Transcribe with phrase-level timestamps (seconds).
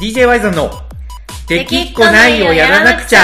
[0.00, 0.70] DJ ワイゾンの
[1.46, 3.20] 「できっこないをやらなくちゃ」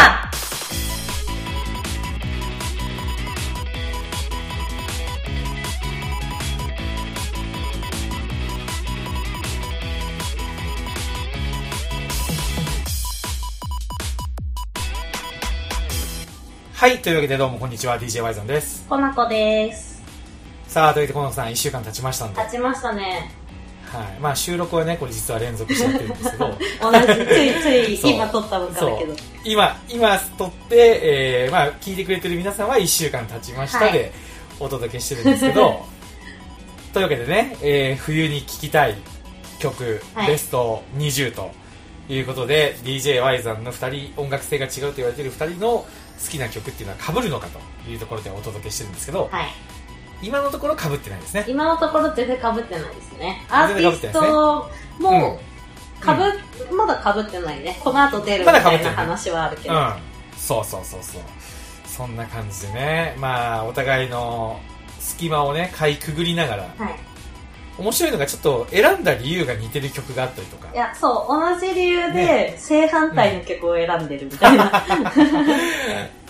[16.75, 20.03] はいというわけでどうもこんにちは DJ ワイゾンですコナコです。
[20.69, 23.31] さあというわけでこのさん1週間経ちましたんで、はい立ちましたね。
[24.21, 26.47] まあ、収録はねこれ実は連続してやってるんですけど。
[26.81, 29.15] 同じ、ついつい今撮った分からけど。
[29.45, 33.93] 今今撮って、えーまあ、聞いてくれてる皆さんは1週間経ちましたはい。
[33.93, 34.13] で
[34.59, 35.85] お届けしてるんですけど、
[36.93, 38.97] というわけでね、えー冬に聴きたい
[39.59, 40.27] 曲、はい。
[40.29, 41.51] ベスト20と
[42.09, 45.87] いうことで DJY さんの2人音楽性が違うと言われている2人の好
[46.31, 49.47] きな曲っていうのは被るのかというところでお届けしてるんですけど、はい。
[50.23, 51.45] 今のところ被ってないですね。
[51.49, 53.47] 今のところ全然被ってないですね。
[53.49, 55.39] アーティストも、
[56.01, 57.79] かぶ、まだ被ってないね。
[57.83, 59.75] この後出るみたいな話はあるけど。
[59.75, 59.95] うん、
[60.37, 61.23] そうそうそうそう。
[61.87, 63.15] そんな感じでね。
[63.19, 64.61] まあお互いの
[65.01, 66.63] 隙間をねかいくぐりながら。
[66.63, 66.95] はい。
[67.79, 70.69] 面白いのがちょっと選んだ理由が似てる曲があったりとか。
[70.73, 74.71] いや、そう、同じ理由で正反対の曲を選んでるみたいな。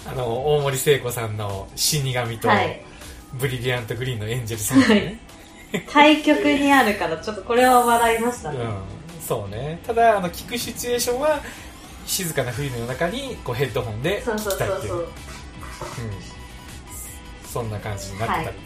[0.08, 2.80] あの大森聖子さんの死神と、はい。
[3.34, 5.20] ブリリアントグリーンのエンジェルさんね、
[5.90, 8.58] 対極にあるから、ちょっとこれは笑いましたね。
[8.58, 9.80] うん、そうね。
[9.86, 11.40] ただあの聞くシチュエーションは
[12.06, 14.92] 静かな冬の夜中にこうヘッドホンで聞きたいっていう。
[14.92, 15.08] そうん、
[17.44, 18.56] そんな感じになってたり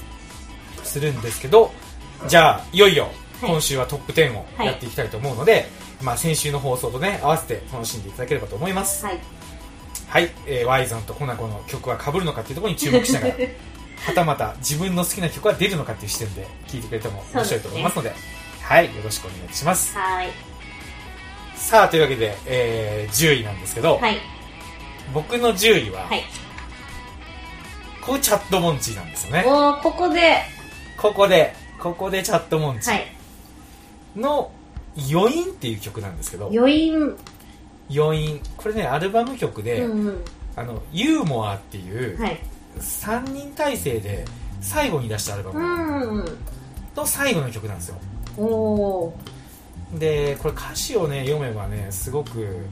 [0.85, 1.73] するんですけど、
[2.29, 3.05] じゃあいよいよ
[3.41, 3.51] はい。
[3.51, 5.67] 今週はトップ10をやっていきたいと思うので、
[6.03, 9.05] まあ、先週の放送とね合わせて楽しんでいただければと思います。
[9.05, 9.19] はい。
[10.09, 13.35] はい、えー、ワイゾンとコナコの曲は被るのかっていうところに注目しながら
[14.07, 18.13] はたまた自分の好きな曲は出るのかっていう視点で聴いてくれても面白いと思いますので
[18.63, 20.29] はいよろしくお願いしますはい。
[21.57, 24.17] さあというわけで、えー、10位なんですけど、はい。
[25.13, 26.23] 僕の10位は、はい。
[28.05, 30.39] これチャットモンチーなんですよねおー、ここで、
[30.97, 33.07] ここでここでチャットモンチーはい。
[34.17, 34.51] の
[35.13, 37.17] 余韻っていう曲なんですけど余韻。
[37.95, 40.25] 余韻これねアルバム曲で、うんうん。
[40.57, 42.41] あのユーモアっていうはい。
[42.79, 44.25] 3人体制で
[44.61, 46.39] 最後に出したアルバうムんうん。
[46.97, 47.97] の最後の曲なんですよ
[48.37, 49.99] おー。
[49.99, 52.67] でこれ歌詞をね読めばねすごく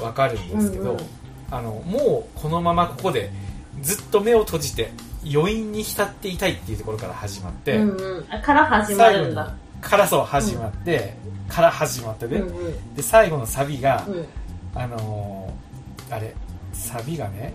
[0.00, 1.06] わかるんですけど、うんうん
[1.50, 3.30] あのもうこのままここで
[3.82, 4.90] ずっと目を閉じて
[5.30, 8.26] 余韻に浸っていたいっていうところから始まって、うんうん。
[8.30, 9.54] あから始まるんだ。
[9.82, 11.14] からそう始まって、
[11.50, 12.94] から始まってね、うんうん。
[12.94, 14.26] で最後のサビが、うん。
[14.74, 16.34] あのーあれ
[16.72, 17.52] サビがね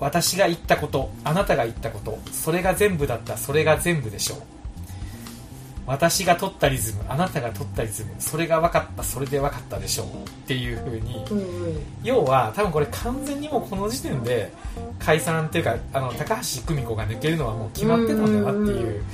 [0.00, 4.38] 私が言ったことあなたが言ったことそれが全部だったそれが全部でしょう。
[5.86, 10.06] 私が取ったリズムあなたが取ったリズムそれが分かったそれで分かったでしょう。
[10.06, 11.82] っていう風にうんうん。
[12.02, 14.52] 要は多分これ完全にもうこの時点で
[14.98, 19.04] 解散っていうかあの高橋久美子が抜けるのはもう決まってたんだなっていう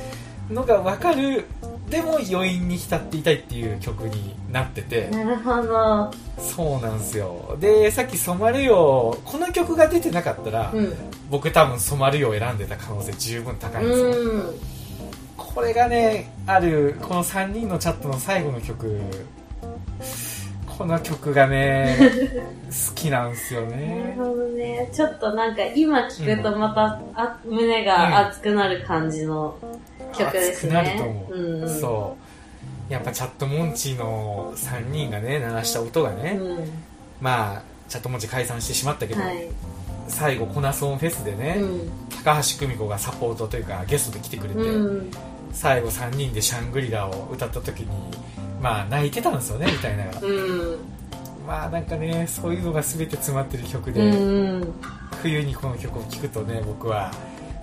[0.51, 1.45] のが分かる
[1.89, 6.11] でも余韻に浸っていたいっていう曲になっててなるほど。
[6.39, 10.95] そうなんですよでさっき「染まるよ」この曲が出てなかったら、うん。
[11.31, 14.61] 僕多分「染まるよ」を選んでた可能性十分高いんですよ、うん。
[15.37, 19.01] これがねあるこの3人のチャットの最後の曲
[20.77, 21.97] この曲がね
[22.69, 24.91] 好きなんですよなるねほどね。
[24.93, 29.57] ちょっとなんか今聞くとまた、あ胸が熱くなる感じの
[30.12, 30.77] 曲ですね。
[30.77, 32.17] 熱くなると思う、うんうん、そ
[32.89, 36.69] うやっぱチャットモンチーの3人がね鳴らした音がね、うん。
[37.21, 39.49] まあチャットモンチー解散してしまったけど、はい。
[40.09, 41.91] 最後コナソンフェスでね、うん。
[42.25, 45.11] 高橋久美子がサポートというかゲストで来てくれて、うん。
[45.53, 47.89] 最後3人で「シャングリラ」を歌った時に
[48.62, 50.78] まあ泣いてたんですよね歌いなうん。
[51.47, 54.72] まあなんかねそういうのが全て詰まってる曲で、うん。
[55.22, 57.11] 冬にこの曲を聴くとね僕は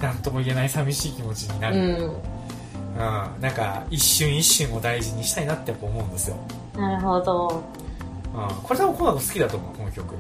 [0.04, 3.42] 何とも言えない寂しい気持ちになうる、うんん。
[3.42, 6.36] なんか一瞬一瞬を大事にしたいなってやっぱ思うんですよ、
[6.76, 7.64] なるほど。
[8.34, 10.16] うん、これ多分コナコ好きだと思うこの曲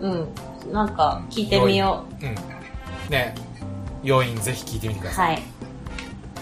[0.00, 0.72] うん。
[0.72, 2.34] なんか聞いてみようん
[3.10, 3.34] ね
[4.02, 5.06] 要因ぜひ聴いてみてくう。
[5.06, 5.42] ださい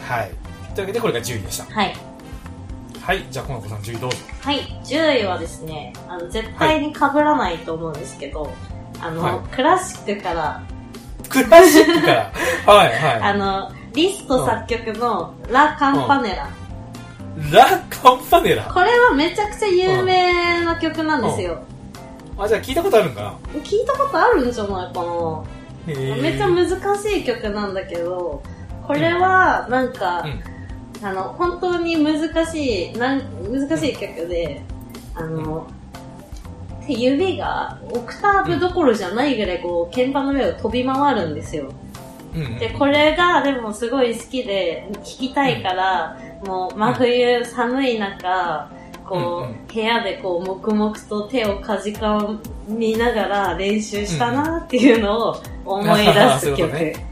[0.06, 0.20] はい。
[0.20, 0.30] はい、
[0.74, 1.94] というわけでこれが10位でしたはい。
[3.02, 4.60] はいじゃあコナコさん10位どうぞはい。
[4.84, 8.50] 10位はですね、あの、絶対に被らないと思うんですけど、
[9.00, 10.62] あの、はいクラシックから、
[11.28, 12.32] クラシックから。
[12.66, 13.20] はいはい。
[13.20, 16.48] あの、リスト作曲のラ・カンパネラ。
[17.52, 18.64] ラ・カンパネラ？
[18.64, 21.58] これはめちゃくちゃ有名な曲なんですよ。
[22.38, 23.60] あじゃあ聞いたことあるんかな？
[23.60, 25.42] 聞いたことあるんじゃないかな。
[25.86, 28.42] めっちゃ難しい曲なんだけど、
[28.86, 31.06] これはなんか、うん。
[31.06, 34.62] あの、本当に難しい、なん難しい曲で、
[35.14, 35.66] あの、
[36.94, 41.72] 指がオクターブどころじゃないぐらいこう、鍵盤の上を飛び回るんですよ。
[42.58, 48.70] で、これがでもすごい好きで弾きたいから、もう真冬寒い中、
[49.08, 56.60] こう、部屋でこう黙々と手をかじかみながら練習したなっていうのを思い出す曲。
[56.60, 57.06] いうことね。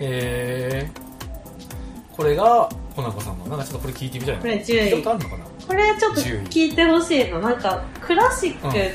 [0.00, 4.40] えー、これがコナコさんのなんかちょっとこれ聞いてみたいな。
[4.40, 5.44] これ10位聞いたことあるのかな？
[5.66, 7.40] これちょっと聞いてほしいの。
[7.40, 8.92] なんか、クラシックっ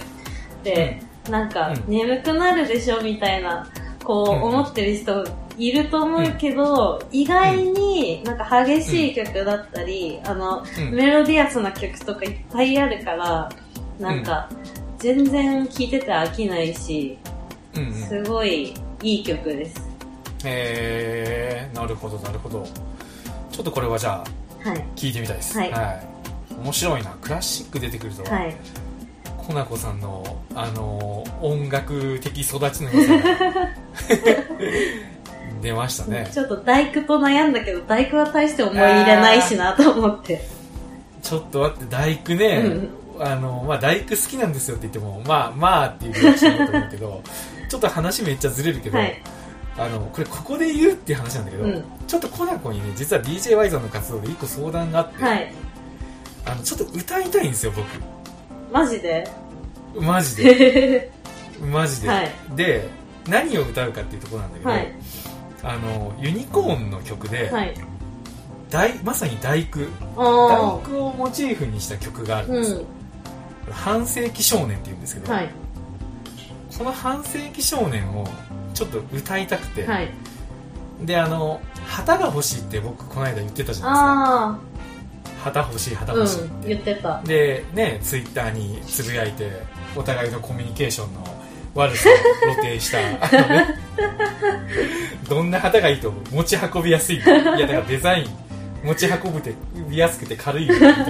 [0.64, 1.84] て、なんか、うん。
[1.88, 3.68] 眠くなるでしょみたいな、
[4.04, 5.26] こう、うん思ってる人
[5.58, 10.92] いると思うけど、意外になんか激しい曲だったり、あの、うん。
[10.94, 13.50] メロディアスな曲とかいっぱいあるから、
[14.00, 14.50] なんか、
[14.98, 17.18] 全然聴いてて飽きないし、
[18.08, 19.90] すごいいい曲です。
[20.46, 22.66] えー、なるほどなるほど。
[23.52, 24.24] ちょっとこれはじゃ
[24.64, 24.86] あはい。
[24.96, 25.58] 聞いてみたいです。
[25.58, 25.72] はい。
[26.62, 27.12] 面白いな。
[27.22, 28.56] クラシック出てくると、はい。
[29.50, 30.24] コナコさんの
[30.54, 33.70] あの音楽的育ちの良さが
[35.64, 40.48] 出ましたねちょっと大工と悩んだけど、大工は大して思い入れないしなと思って。
[41.24, 42.46] ちょっと待って大工ね、
[43.18, 47.24] うんあのまあ、大工好きなんですよって言ってもまあまあっていうリアクションだと思うけど
[47.70, 49.20] ちょっと話めっちゃずれるけど、はい。
[49.80, 55.52] あのこれここで言うっていう話なんだけど、うんちょっとコナコにね実は DJY さんの活動で一個相談があって、はい。
[56.46, 57.86] あのちょっと歌いたいんですよ僕
[58.72, 59.28] マジで？
[59.96, 61.12] マジで？
[61.62, 62.88] マジで、はいで
[63.28, 64.94] 何を歌うかっていうところなんだけど、はい。
[65.62, 67.74] あのユニコーンの曲で、はい。
[68.70, 69.80] 大まさに大工
[70.16, 72.78] あ大工をモチーフにした曲があるーんですよ、
[73.70, 75.24] う半世紀少年っていうんですけん。
[75.26, 75.50] ど、はい。
[76.78, 78.28] この半世紀少年を
[78.74, 80.10] ちょっと歌いたくて、はい。
[81.04, 84.69] であの旗が欲しいって僕この間言ってたじゃないあですか
[85.44, 86.42] 旗欲しい旗欲しい。
[86.42, 86.50] っん。
[86.50, 87.22] て、言ってた。
[87.24, 89.50] でねツイッターにつぶやいて
[89.96, 91.24] お互いのコミュニケーションの
[91.76, 92.98] 悪さを露呈した。
[95.30, 98.50] どんな旗がいいと持ち運びやすいいやだからデザイン。
[98.84, 99.54] 持ち運ぶて
[99.92, 101.04] やすくて軽いよみたいな。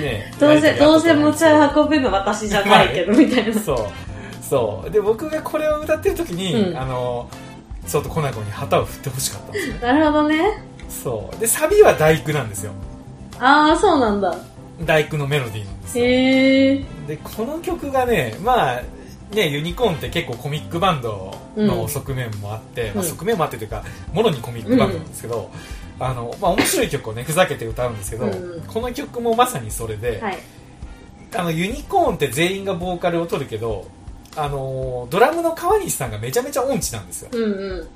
[0.00, 3.60] ね どうせ、どうせ持ち運運ぶの私じゃないけど、みたいな。
[3.60, 4.44] そう。
[4.48, 4.90] そう。
[4.90, 6.76] で僕がこれを歌ってる時に、うん。
[6.78, 7.28] あの
[7.86, 9.80] ちょっとコナコに旗を振ってほしかったんですよね。
[9.82, 10.62] なるほどね。
[10.88, 11.40] そう。
[11.40, 12.72] でサビは大工なんですよ
[13.38, 14.36] ああ、そうなんだ。
[14.84, 16.84] 大工のメロディーなんですよへえ。
[17.08, 18.82] でこの曲がねまあ
[19.34, 25.50] ねユニコーンって結構コミックバンドの側面もあって、まあ、うん側面もあってというかもろにコミックバンドなんですけど、
[25.98, 30.38] あのまあ、面白い曲をねふざけて歌うんですけど、うんこの曲もまさにそれで、はい。
[31.34, 33.90] あのユニコーンって全員がボーカルを取るけど
[34.36, 37.46] あのドラムの川西さんがめちゃめちゃ音痴なんですようんう
[37.82, 37.88] ん。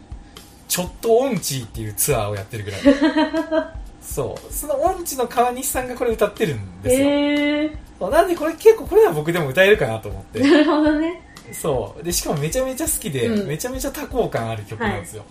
[0.68, 2.80] ちょっと音痴っていうツアーをやってるぐらい
[4.10, 4.52] そう。
[4.52, 7.78] その音痴の川西さんがこれ歌ってるんですよ、へえ。
[7.98, 8.10] そう。
[8.10, 10.40] なんでこれ結構これは僕でも歌えるかなと思って。
[10.42, 11.22] なるほどね。
[11.52, 12.02] そう。
[12.02, 13.46] でしかもめちゃめちゃ好きで、うん。
[13.46, 15.24] めちゃめちゃ多幸感ある曲なんですよ。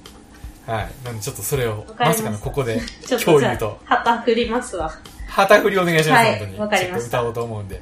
[0.66, 2.80] はい、なんでちょっとそれをまさかのここで
[3.26, 3.78] 共有と。
[3.88, 4.92] あ、旗振りますわ。
[5.28, 6.60] 旗振りお願いします、はい本当に。
[6.60, 6.94] わかりました。
[6.94, 7.82] ちょっと歌おうと思うんで。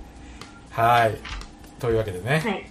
[0.72, 1.16] はい。
[1.80, 2.66] というわけでね、はい。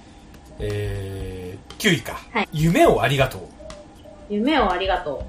[0.58, 2.48] えー、9位か、はい。
[2.52, 3.40] 夢をありがとう。
[4.28, 5.24] 夢をありがと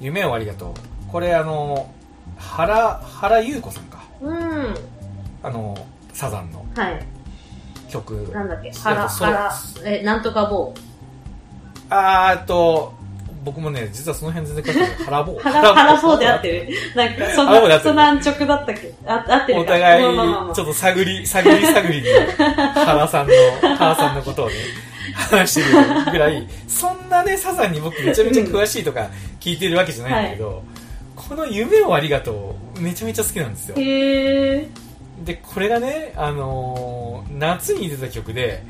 [0.00, 1.10] 夢をありがとう。
[1.10, 1.90] これあの
[2.50, 3.98] 原原優子さんか。
[4.20, 4.28] う。
[4.28, 4.74] うん。
[5.42, 5.76] あの
[6.12, 6.64] サザンの。
[6.76, 7.04] はい。
[7.90, 8.14] 曲。
[8.32, 8.68] なんだっけ？
[8.68, 9.32] えっと腹、それ。
[9.32, 9.52] 腹、
[9.84, 10.74] え、なんとか棒。
[11.90, 12.94] あーっと
[13.44, 15.04] 僕もね実はその辺全然書いてない。
[15.04, 16.68] 腹棒腹、腹そうで合ってる。
[16.96, 18.94] なんか、そんな、そんな安直だったっけ？
[19.06, 19.64] あ合ってる。
[19.64, 22.08] かお互いちょっと探り探り探りに
[22.74, 23.32] 原さんの
[23.76, 24.54] 原さんのことをね
[25.14, 25.60] 話して
[26.06, 26.46] るぐらい。
[26.68, 29.08] そんなねサザンに僕めちゃめちゃ詳しいとか
[29.40, 30.62] 聞いてるわけじゃないんだけど、
[31.32, 34.68] この「夢をありがとう」めちゃめちゃ好きなんですよへえ。
[35.24, 38.62] でこれがね、あのー夏に出た曲で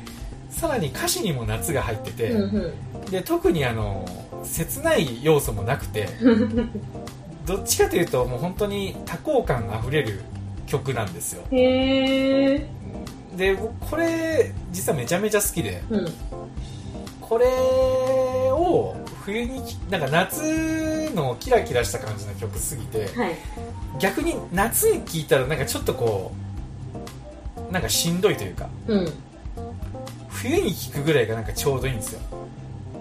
[0.49, 2.73] さらに歌詞にも夏が入ってて、うん
[3.11, 6.69] で特に、あのー切ない要素もなくてうん。
[7.45, 10.21] どっちかというともう本当に多幸感あふれる
[10.65, 12.65] 曲なんですよへえ。
[13.35, 16.13] で僕これ実はめちゃめちゃ好きでうん。
[17.19, 17.45] これ
[18.51, 23.35] を冬になんか夏のキラキラした感じの曲すぎてはい。
[23.99, 26.31] 逆に夏に聴いたらなんかちょっとこ
[27.69, 29.13] うなんかしんどいというかうん。
[30.29, 32.21] 冬に聴くぐらいがなんかちょうどいいんですよ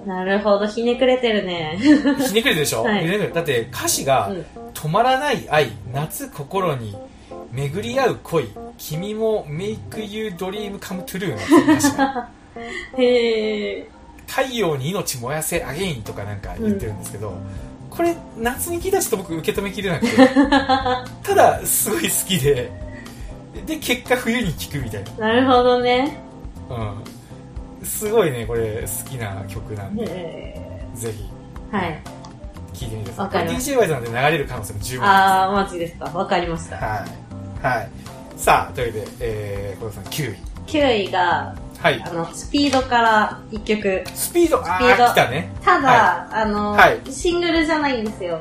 [0.07, 1.79] なるほど、ひねくれてるね。
[1.81, 6.97] ひねくれてるでしょ、 はいだって歌詞が、うん止まらない愛夏心に
[7.53, 8.49] 巡り合う恋
[8.79, 12.29] 君も Make You Dream Come True の歌詞が
[12.99, 13.89] へえ。
[14.35, 17.35] 太陽に命燃やせアゲインとかなんか言ってるんですけど、
[17.91, 20.17] これ夏に聞いたらちょっと僕受け止めきれなくて。
[21.23, 22.73] ただすごい好きで。
[23.67, 25.29] で結果冬に聴くみたいな。
[25.29, 26.17] なるほどね。
[26.71, 31.29] うん、すごいねこれ好きな曲なんで、へぜひ。
[31.71, 32.01] ーはい。
[32.73, 33.49] 聴いてみてください。
[33.49, 36.07] DJ ワイズなんで流れる可能性も十分あー、マジですか。
[36.07, 36.77] わかりました。
[36.77, 37.07] は
[37.63, 37.89] い、はい、
[38.39, 40.37] さあというわけで、えー、小田さん9位
[40.67, 42.01] 9位が、はい。
[42.07, 44.05] あの、スピードから1曲。
[44.15, 45.15] スピードあスピード。
[45.15, 45.53] たね。
[45.65, 47.13] ただ、はあの、はい。
[47.13, 48.41] シングルじゃないんですよ。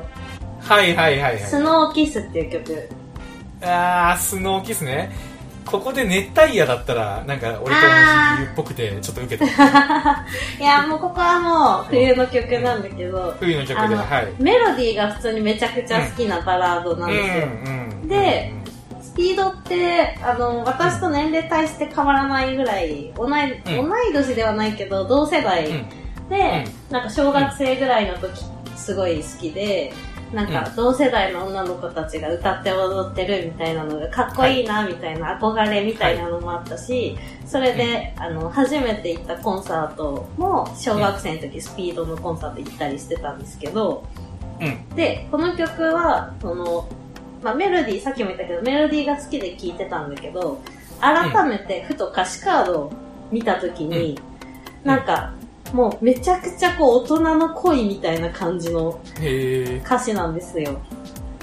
[0.60, 1.40] はいはいはいはい。
[1.40, 2.88] スノーキスっていう曲。
[3.62, 5.10] あースノーキスね。
[5.66, 9.50] ここで熱帯夜だったらなんか俺と同じ理由っぽくてちょっと受けて。
[10.60, 14.28] いや、もうここはもう冬の曲なんだけど、冬の曲ではい。
[14.38, 17.44] メロディーが普通にめちゃくちゃ好きなバラードなんですよ。
[17.44, 17.48] う
[18.04, 18.08] ん。
[18.08, 18.52] で
[19.12, 23.90] スピードって、あの、私と年齢対して変わらないぐらい、同い、うん。
[23.90, 26.28] 同い年ではないけど、同世代うん。
[26.30, 28.42] で、なんか小学生ぐらいの時、
[28.74, 29.92] すごい好きで、
[30.32, 44.04] なんか同世代の女の子たちが歌って踊ってるみたいなのがかっこいいなみたいな憧れみたいなのもあったし、それで、あの、初めて行ったコンサートも小学生の時スピードのコンサート行ったりしてたんですけど、
[44.58, 44.96] うん。
[44.96, 46.88] で、この曲は、その、
[47.42, 50.60] まあ、メロディー、さっきも言ったけど、メロディーが好きで聴いてたんだけど、
[51.00, 52.92] 改めてふと歌詞カードを
[53.30, 54.18] 見たときに、
[54.84, 54.88] うん。
[54.88, 55.34] なんか、
[55.72, 59.00] もうめちゃくちゃこう大人の恋みたいな感じの
[59.84, 60.80] 歌詞なんですよ。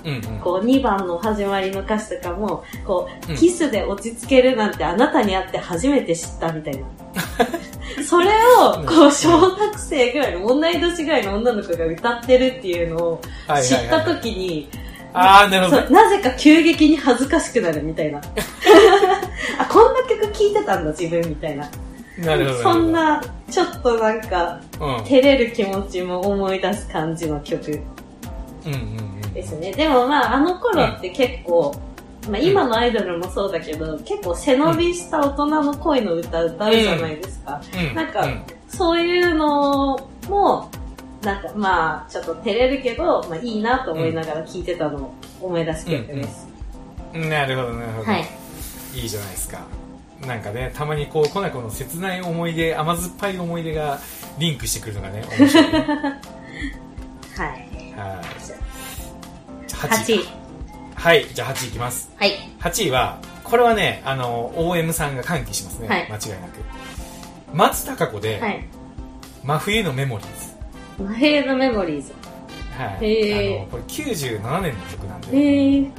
[0.06, 0.39] うんうん。
[0.39, 3.38] こう2番の始まりの歌詞とかも、こう、うん。
[3.38, 6.86] キスで落ち着けるなんてあなたに会って初めて知ったみたいな。
[8.08, 8.29] それ
[8.60, 13.63] を、こう、小学生ぐらいの、同い年ぐらいの女の子が歌ってるっていうのをはい。
[13.63, 14.70] 知った時に、
[15.13, 15.82] ああなるほど。
[15.82, 18.20] そうなぜか急激に恥ずかしくなるみたいな。
[19.60, 21.70] あ、こんな曲聴いてたんだ自分みたいな。
[22.20, 25.06] なるほどそんな、ちょっとなんか、うん。
[25.06, 27.80] 照れる気持ちも思い出す感じの曲。
[28.66, 28.80] うんうん
[29.24, 29.34] うん。
[29.34, 29.72] ですね。
[29.72, 31.74] でもまあ、あの頃って結構、
[32.30, 37.62] まあ今のアイドルもそうだけど、結構背伸びした大人の恋の歌歌うじゃないですか。
[37.89, 37.96] うん。
[37.96, 38.08] なん。
[38.08, 38.44] かうん。
[38.68, 39.98] そういうの
[40.28, 40.70] も、
[41.22, 46.48] なんかまあ、ちょっと照れるけど、まあいいなと思いながら聴いてたのを思い出す曲です。
[47.14, 48.26] なるほどなるほど、はい。
[48.94, 49.60] いいじゃないですか
[50.26, 54.00] なんかねたまにこうコナコの切ない思い出甘酸っぱい思い出が
[54.38, 55.80] リンクしてくるのがね面白いね
[57.36, 57.48] はい。
[57.48, 57.60] はい
[59.68, 60.28] 8 8位位。
[60.96, 62.34] はいじゃあ8位いきますはい。
[62.60, 66.60] 8位はこれはねあの OM さんが歓喜しますね、はい間違いなく
[67.54, 68.66] 松たか子で、はい。
[69.44, 70.49] 真冬のメモリーズ
[71.00, 72.13] 真冬のメモリーズ。
[72.77, 75.38] はい、あのこれ97年の曲なんで。
[75.38, 75.91] うん、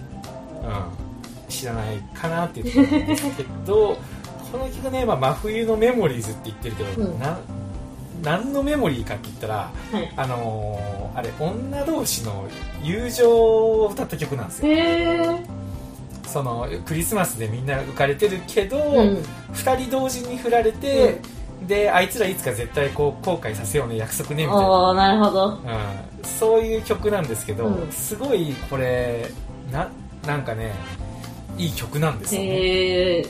[1.49, 3.97] 知らないかなって言ってたんですけど
[4.53, 7.39] この曲ね、まあ、真冬のメモリーズって言ってるけど、うんな
[8.23, 10.13] 何のメモリーかって言ったら、はい。
[10.17, 12.47] あのーあれ女同士の
[12.83, 15.41] 友情を歌った曲なんですよ。
[16.27, 19.25] そのクリスマスでみんな浮かれてるけど、うん。
[19.53, 21.21] 二人同時に振られて、
[21.67, 25.49] であいつらいつか絶対こう後悔させようね約束ねみたいななるほど。
[25.49, 25.59] うん、
[26.25, 29.31] そういう曲なんですけど、うんすごいこれ
[29.73, 29.89] な
[30.27, 30.73] なんかね
[31.57, 33.25] いい曲なんですよね。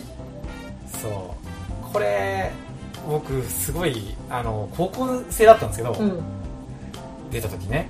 [1.02, 1.08] そ
[1.88, 2.50] うこれ
[3.08, 6.22] 僕すごいあの高校生だったんですけど、うん。
[7.30, 7.88] 出た時ね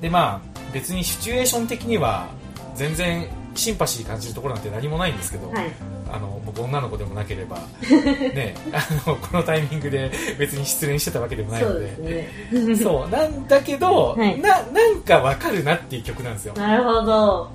[0.00, 2.28] でまあ別にシチュエーション的には
[2.74, 5.70] 全然シンパシー感じるところなんて何もないんですけど、はい。
[6.12, 7.58] あの僕女の子でもなければ
[8.34, 12.76] ねあのこのタイミングで別に失恋してたわけでもないそうのでですね。
[12.76, 17.50] そうなんだけど、はいななんかわかるなっていう曲なんですよなるほど。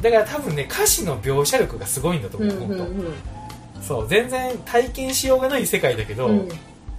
[0.00, 2.88] だから多分ね歌詞の描写力がすごいんだとうん思う、うん本
[3.78, 6.48] 当そう全然体験しようがない世界だけど、うん。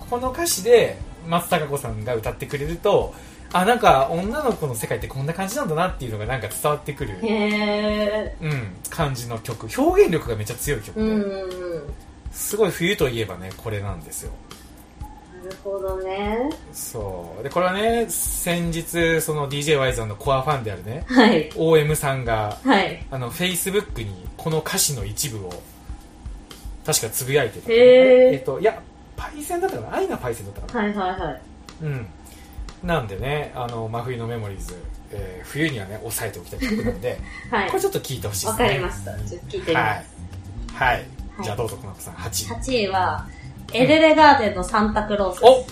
[0.09, 0.97] この歌詞で
[1.27, 3.13] 松たか子さんが歌ってくれると
[3.53, 7.17] あなんか女の子の世界ってこんな感じなんだなっていうのがなんか伝わってくる。
[8.41, 11.25] うん、感じの曲表現力がめっちゃ強い曲で。
[12.31, 14.31] すごい冬といえばねこれなんですよ
[15.43, 16.49] なるほどね。
[16.73, 21.49] そうでこれはね先日その d j ワイザーのコアファンであるねはい。
[21.55, 23.03] OM さんがはい。
[23.09, 25.63] あの Facebook にこの歌詞の一部を
[26.85, 27.77] 確かつぶやいてた、へー
[28.33, 28.81] えっといや
[29.15, 29.95] パイセンだったかな？
[29.95, 30.83] 愛なパイセンだったかな？
[30.83, 31.41] はいはいはい。
[31.83, 32.07] うん
[32.87, 34.75] なんでねあの真冬のメモリーズ、
[35.11, 37.19] えー冬にはね押さえておきたい曲なんで、
[37.51, 37.81] はいこれ。
[37.81, 39.11] ちょっと聞いてほしいでわすねかりました。
[39.13, 40.05] ちょっと聞いてみはます。
[40.73, 41.05] い、はい
[41.43, 43.27] じゃあどうぞこの子さん8位8位は、
[43.73, 45.39] エルレガーデンのサンタクロース。
[45.43, 45.65] お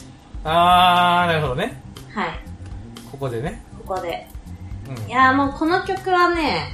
[0.44, 1.82] あーなるほどね
[2.14, 2.30] はい。
[3.12, 4.28] ここでね、ここで。
[4.90, 6.68] うんいやーもうこの曲はね、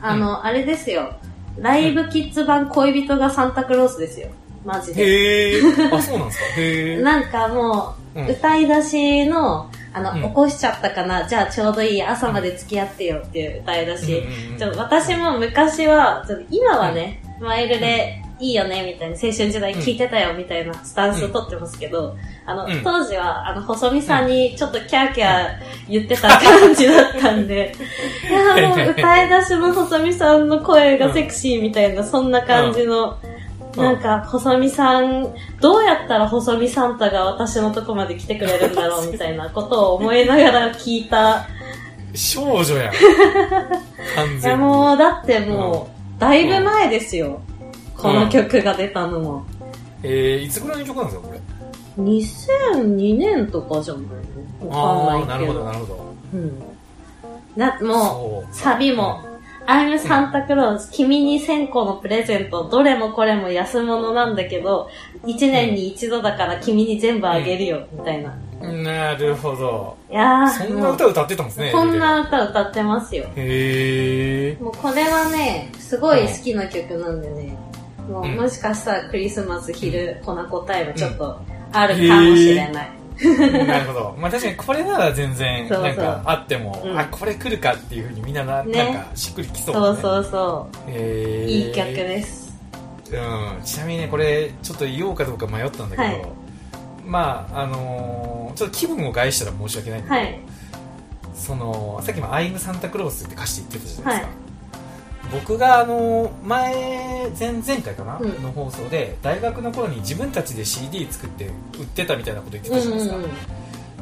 [0.00, 1.14] あの、あれですよ。
[1.58, 4.28] ライブキッズ版恋人がサンタクロースですよ。
[4.64, 5.02] マジで。
[5.02, 5.60] へえ
[5.92, 10.22] あそうなんですかへえ なんかもうんう、歌い出しの、あの、うん。
[10.22, 14.22] 起こしちゃったかな、じゃあちょうどいい朝まで付き合ってよっていう歌いだし、
[14.60, 22.82] うん私も昔は、ちょっと今はね、マイルでいいよね、みたいな、青春時代聞いてたよ、みたいなスタンスを取ってますけど、あの、うん。
[22.82, 25.48] 当時は、あの、細見さんにちょっとキャーキャー
[25.88, 27.72] 言ってた感じだったんで、
[28.28, 33.32] いや、もう歌い出しの細見さんの声がセクシーみたいな、そんな感じの、うん
[33.76, 41.46] なんか、細見さん、どうやったら細見サンタが私のとこまで来てくれるんだろうみたいなことを思いながら聞いた。
[42.14, 42.92] 少女やん。
[44.14, 44.64] 完いや全に。
[44.64, 45.88] もう、だっても
[46.18, 47.40] う、だいぶ前ですよ。
[47.96, 49.44] この曲が出たのも。
[50.02, 51.40] えー、いつぐらいの曲なんですか、これ
[52.02, 54.02] ？2002年とかじゃない
[54.64, 54.68] の？
[54.68, 55.82] わかんああー、なるほど、ないけど。
[55.86, 56.14] なるほど。
[56.34, 56.62] うん。
[57.56, 59.20] な、も、そうサビも、
[59.66, 64.88] I'm Santa Claus、君に1000個のプレゼント、どれもこれも安物なんだけど、
[65.24, 68.34] 1年に一度だから君に全部あげるよ、みたいな。
[68.60, 69.96] なるほど。
[70.10, 71.72] いやー、そんな歌歌ってたんですね。
[71.72, 73.24] こんな歌歌ってますよ。
[73.36, 74.62] へえ。
[74.62, 77.56] もうこれはね、すごい好きな曲なんでね、
[78.08, 81.40] もううんもしかしたらクリスマス昼、粉子タイムちょっと
[81.72, 83.01] あるかもしれない。
[83.66, 84.16] なるほど。
[84.18, 89.96] まあ確かにこれなら全然、なんかあっても、うんあ、これ来るかっていうふうにみんなな、んかしっくりきそうそう。
[90.00, 90.90] そうそう。
[90.90, 92.52] いい曲です。
[93.10, 93.62] うん。
[93.62, 96.22] ちなみにね、これ、ちょっと言おうかどうか迷ったんだけど、はい
[97.04, 100.40] まあ、あのーちょっと気分を害したら申し訳ないんだけど、はい。
[101.34, 104.41] その、さっきもアイムサンタクロースって歌詞言ってたじゃないですか。
[105.32, 111.48] 僕があの前前々回かな、うんの放送で大学の頃に自分たちで CD 作って売
[111.82, 113.30] ってたみたいなこと言ってうんたじゃないですか、うんうん。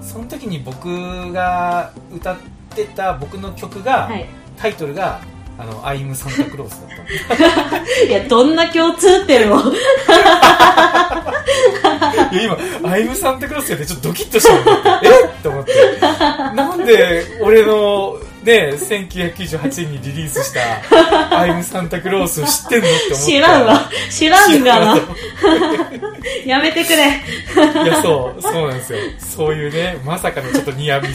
[0.02, 2.36] その時に僕が歌っ
[2.74, 4.26] てた僕の曲が、はい。
[4.56, 5.20] タイトルが
[5.58, 9.56] 「あのアイムサンタクロース」だった いや、どんな共通点を。
[12.32, 12.42] いや
[12.82, 15.08] 今、アイムサンタクロースやってちょっとドキッとしたえ？
[15.08, 15.72] っと思って。
[16.54, 23.26] なんで俺のね、1998年にリリースしたアイムサンタクロースを知ってんのって思った。
[23.26, 23.90] 知らんわ。
[24.10, 26.48] 知らんがな知。
[26.48, 27.22] やめてくれ。
[27.84, 28.98] いや、そう、そうなんですよ。
[29.18, 31.12] そういうね、まさかのちょっとニアミス。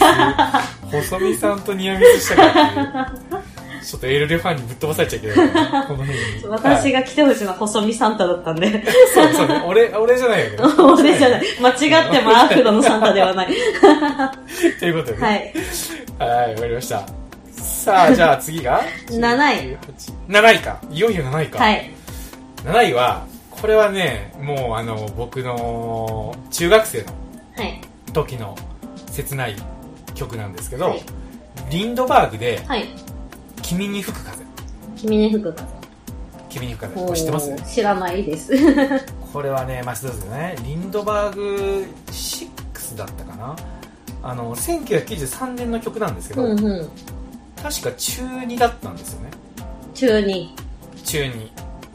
[0.90, 3.55] 細見さんとニアミスしたからっていう。
[3.86, 5.36] ちょっとエルレファンにぶっ飛ばされちゃいけない。
[5.86, 6.46] この辺に。
[6.48, 8.84] 私が来てほしいのは細見サンタだったんで。
[9.14, 9.62] そうそうね。
[9.64, 10.56] 俺、俺じゃないよね。
[10.82, 11.42] 俺じゃない。
[11.60, 13.46] 間違ってもアフロのサンタではない。
[14.80, 15.52] ということでね。
[16.18, 16.30] はい。
[16.30, 17.06] はい、わかりました。
[17.52, 19.78] さあ、じゃあ次が？7位。
[20.28, 20.80] 7位か。
[20.90, 21.62] いよいよ7位か。
[21.62, 21.90] はい。
[22.64, 27.04] 7位は、これはね、もうあの、僕の中学生の
[27.56, 27.80] はい。
[28.12, 28.56] 時の
[29.12, 29.54] 切ない
[30.16, 31.02] 曲なんですけど、はい
[31.70, 32.86] リンドバーグで、はい。
[33.68, 34.44] 君に吹く風。
[34.96, 35.68] 君に吹く風。
[36.48, 37.06] 君に吹く風。
[37.06, 37.74] これ知ってます？
[37.74, 38.52] 知らないです。
[39.32, 40.56] これはね、まあ、そうですよね。
[40.62, 43.56] リンドバーグ6だったかな
[44.22, 46.88] あの、1993年の曲なんですけど、うんうん。
[47.60, 49.30] 確か中2だったんですよね。
[49.94, 50.54] 中に。
[51.04, 51.48] 中2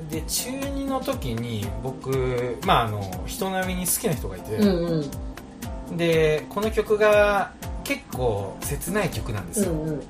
[0.10, 5.10] で中2の時に僕まああの人並みに好きな人がいて、うん
[5.90, 5.98] うん。
[5.98, 7.52] でこの曲が
[7.86, 10.02] 結構切ない曲なんですよ、うんうん。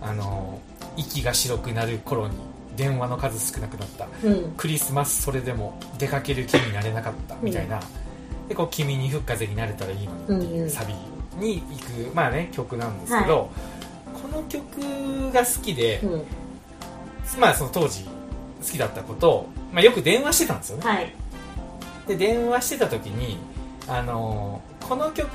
[0.00, 0.58] あの
[1.00, 2.34] 息が白くなる頃に
[2.76, 4.52] 電話の数少なくなったうん。
[4.56, 7.80] クリスマスそれでも出かける気になれなかったみたいな、
[8.48, 10.94] でこう君に吹く風になれたらいいのにっていうサビ
[11.38, 13.50] に行く、まあね曲なんですけど、
[14.22, 16.22] この曲が好きで、うん。
[17.38, 18.10] まあその当時好
[18.72, 21.14] きだった子と、まあ、よく電話してたんですよねはい。
[22.08, 23.38] で電話してた時に
[23.86, 25.28] あのこの曲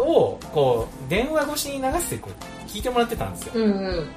[0.00, 3.66] をこう電話越しに流してこう聞いてもらってたんですよ、うんう
[4.02, 4.08] ん。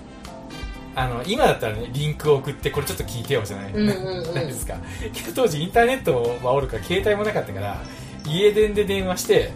[0.95, 3.73] あの今だったらねリンクを送ってこれちょっと聞いてよじゃない、
[4.33, 4.75] ないですか？
[5.35, 7.81] 当時インターネットはおるから携帯もなかったから
[8.25, 9.51] 家電で電話して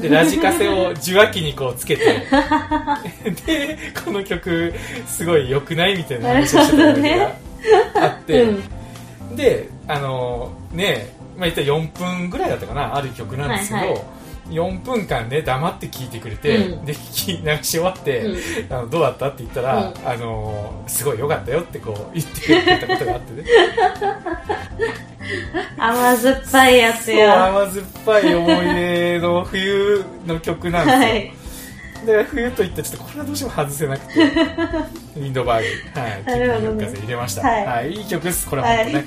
[0.00, 2.04] でラジカセを受話器にこうつけて
[3.46, 4.74] でこの曲
[5.06, 7.30] すごい良くないみたいな話をしてた時が
[7.94, 8.52] あって、う
[9.32, 9.36] ん。
[9.36, 11.88] であのねまあ、言ったら4
[12.20, 14.02] 分ぐらいだったかなある曲なんですけど、はいはい
[14.48, 16.84] 4分間ね黙って聴いてくれて、うん。
[16.84, 18.72] で聞き流し終わって、うん。
[18.72, 19.28] あのどうだった？
[19.28, 20.08] って言ったら、うん。
[20.08, 23.44] あのすごい良かったよってこう言ってくれたことがあってね。
[25.78, 27.48] 甘酸っぱいやつそうや。
[27.48, 31.32] 甘酸っぱい思い出の冬の曲なんですよ、はい。
[32.04, 34.22] で冬といってちょっとこれはどうしても外せなくて。
[35.16, 36.00] ウィンドバーグ。
[36.00, 36.22] はい。
[36.24, 37.66] 風入れました、はい。
[37.66, 38.48] はい、いい曲です。
[38.48, 39.04] これは本当ね、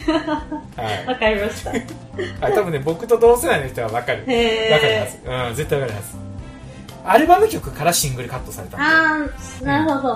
[0.76, 1.06] はい。
[1.06, 1.72] わかりました。
[2.42, 4.24] はい、多分ね僕と同世代の人は分かる。
[4.28, 4.80] へー。
[4.80, 6.28] 分かるはず、うん、絶対分かるはず。
[7.06, 10.16] アルバム曲からシングルカットされたんあー、なるほど。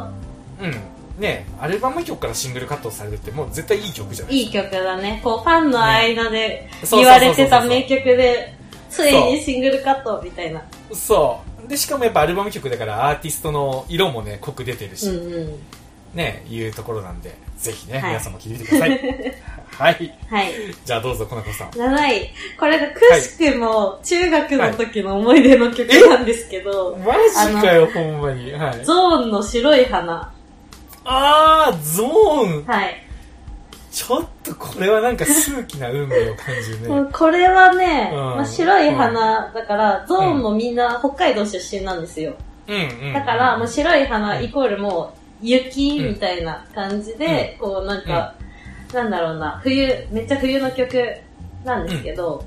[0.60, 1.22] でうん。
[1.22, 5.22] ねアルバム曲からシングルカットされるってもう絶対いい曲じゃないいい曲だね。
[5.24, 8.56] こう、ファンの間で言われてた名曲で、
[8.90, 10.62] ついにシングルカットみたいな。
[10.94, 15.60] そうでしかもやっぱアルバム曲だからアーティストの色もね濃く出てるし、うんうん。
[16.14, 18.90] ねいうところなんでぜひね、はい皆さんも聴いてください
[19.72, 20.52] はいはい。
[20.84, 22.30] じゃあどうぞコナコさん7位。
[22.60, 27.14] これがくしくも中学の時の思い出の曲なんですけど、マ
[27.48, 30.32] ジかよほんまにはいゾーンの白い花。
[31.06, 33.04] あーゾーンはい。
[33.92, 37.10] ちょっとこれはなんか数奇な運命を感じるね。
[37.12, 38.20] これはね、うん。
[38.20, 42.34] まあ、白い花だから、ゾーンもみんな北海道出身なんですよ。
[42.68, 44.46] うんうんだから、もう白い花うん。
[44.46, 48.34] イコールもう雪みたいな感じで、こうなんか、
[48.94, 51.14] なんだろうな、冬、めっちゃ冬の曲
[51.66, 52.46] なんですけど、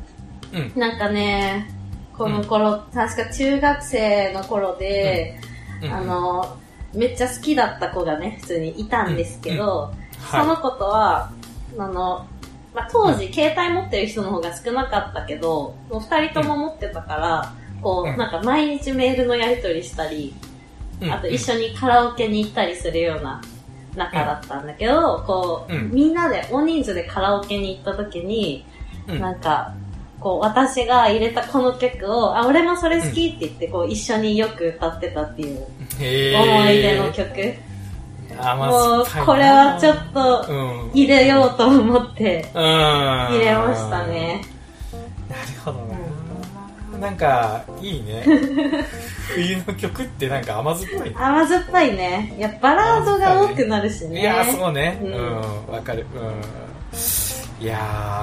[0.51, 0.81] うん。
[0.81, 1.71] なんかね、
[2.17, 5.39] この頃、確か中学生の頃で、
[5.83, 5.93] うん。
[5.93, 6.57] あの、
[6.95, 9.93] めっちゃ好きだった子がね、普通にいたんですけど、
[10.31, 11.31] そのは子とは、
[11.79, 12.27] あの、
[12.75, 18.15] まあ、当時、携帯持ってる人の方が少なかったけど、もう二人とも持ってたから、こうん。
[18.15, 20.35] う、なんか毎日メールのやり取りしたり、
[21.01, 23.41] いあと一緒にカラオケに行ったりするような
[23.95, 25.91] 仲だったんだけど、こう、うん。
[25.93, 28.65] みんなで、大人数でカラオケに行った時に、
[29.07, 29.21] うん。
[29.21, 29.75] なんか、
[30.19, 35.67] こう、私が入れたこの曲を、あ、俺もそれ好きって言って、こう、一緒によく歌ってたっていう
[36.37, 37.55] 思い出の曲。
[38.37, 40.91] もうこれはちょっとうん。
[40.93, 42.63] 入れようと思ってうん。
[42.63, 44.43] 入れましたね。
[45.29, 48.25] なるほどな、なんかいいね。
[49.35, 51.17] 冬の曲ってなんか甘酸っぱいね。
[51.19, 52.35] 甘酸っぱいね。
[52.39, 54.21] いや、バラードが多くなるしね。
[54.21, 54.99] いやーそうね。
[55.03, 55.37] ううんん
[55.75, 56.07] わ、かる。
[56.15, 57.65] うん。
[57.65, 57.77] いや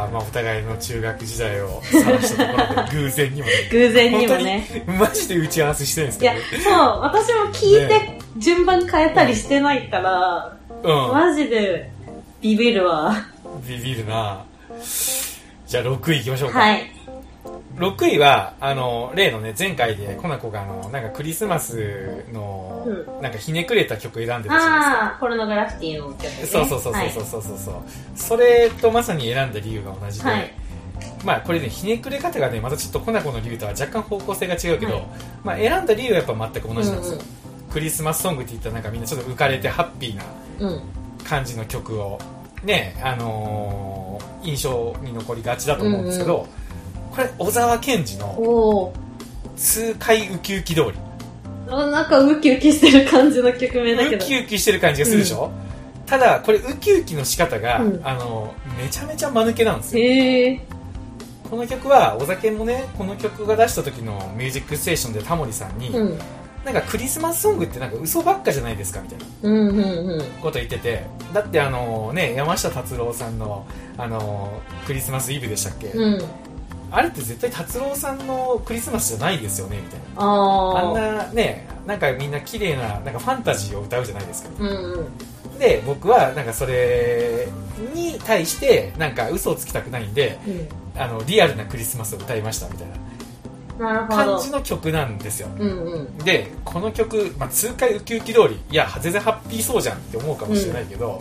[0.09, 3.53] ーまあお互いの中学時代を探したところで偶然にもね。
[3.71, 4.83] 偶然にもね。
[4.85, 6.57] マジで打ち合わせしてるんですいやけど。
[6.57, 11.91] ね、そう、私も聞いて順番変えたりしてないから、うんマジで
[12.41, 13.13] ビビるわ。
[13.67, 14.43] ビビるな
[15.67, 16.91] じゃあ6位いきましょうか、はい。
[17.77, 26.29] 6位はあの例のね前回でコナコがあのなんかクリスマスの、うなんかひねくれた曲選んでたじゃないですかああ、ポルノグラフィティの曲ね。
[26.45, 27.75] そうそうそうそうはいそうそうそうそう、
[28.15, 30.53] それとまさに選んだ理由が同じで、はい
[31.23, 35.05] まあこれねひねくれ方がねまたちょっとコナコの理由とは若干方向性が違うけど、はい
[35.43, 37.40] まあ選んだ理由はやっぱ全く同じなんですよ、うん
[37.71, 40.23] クリスマスソングって言ったらなんかみんなちょっと浮かれてハッピーな
[40.59, 40.81] うん。
[41.23, 42.19] 感じの曲を
[42.63, 46.47] ねあのー印象に残りがちだと思うんですけど、
[47.11, 48.91] これ小沢健二のお
[49.55, 50.93] 「痛快ウキウキ通り」
[51.69, 51.85] お。
[51.87, 54.25] なんかウキウキしてる感じの曲名だけど。
[54.25, 55.51] ウキウキしてる感じがするでしょ、
[56.07, 60.59] ただこれウキウキの仕方が、うんあのめちゃめちゃ間抜けなんですよへえ。
[61.47, 66.19] この曲はお酒もねこの曲が出した時の「ミュージックステーション」でタモリさんに、うん。
[66.65, 70.23] なんかクリスマスソングってなんか嘘ばっかじゃないですかみたいな。
[70.41, 73.65] こと言っててだってあのね山下達郎さんの
[73.97, 76.21] あのクリスマスイブでしたっけ、うん。
[76.91, 85.57] あれって絶対達郎さんのクリスマスじゃないですよねみたいなあんなねなんかみんな綺麗ななんかファンタジーを歌うじゃないですかうんうん。
[85.57, 87.47] で僕はなんかそれ
[87.93, 90.67] に対してなんか嘘をつきたくないんでうん。
[91.01, 92.95] あのリアルなクリスマスを歌いましたみたいな
[93.79, 94.51] 感じ。
[94.51, 96.17] の曲なんですようんうん。
[96.19, 101.19] でこの曲、まあ、痛快ウキウキ通りいや全然ハッピーそうじゃんって思うかもしれないけど、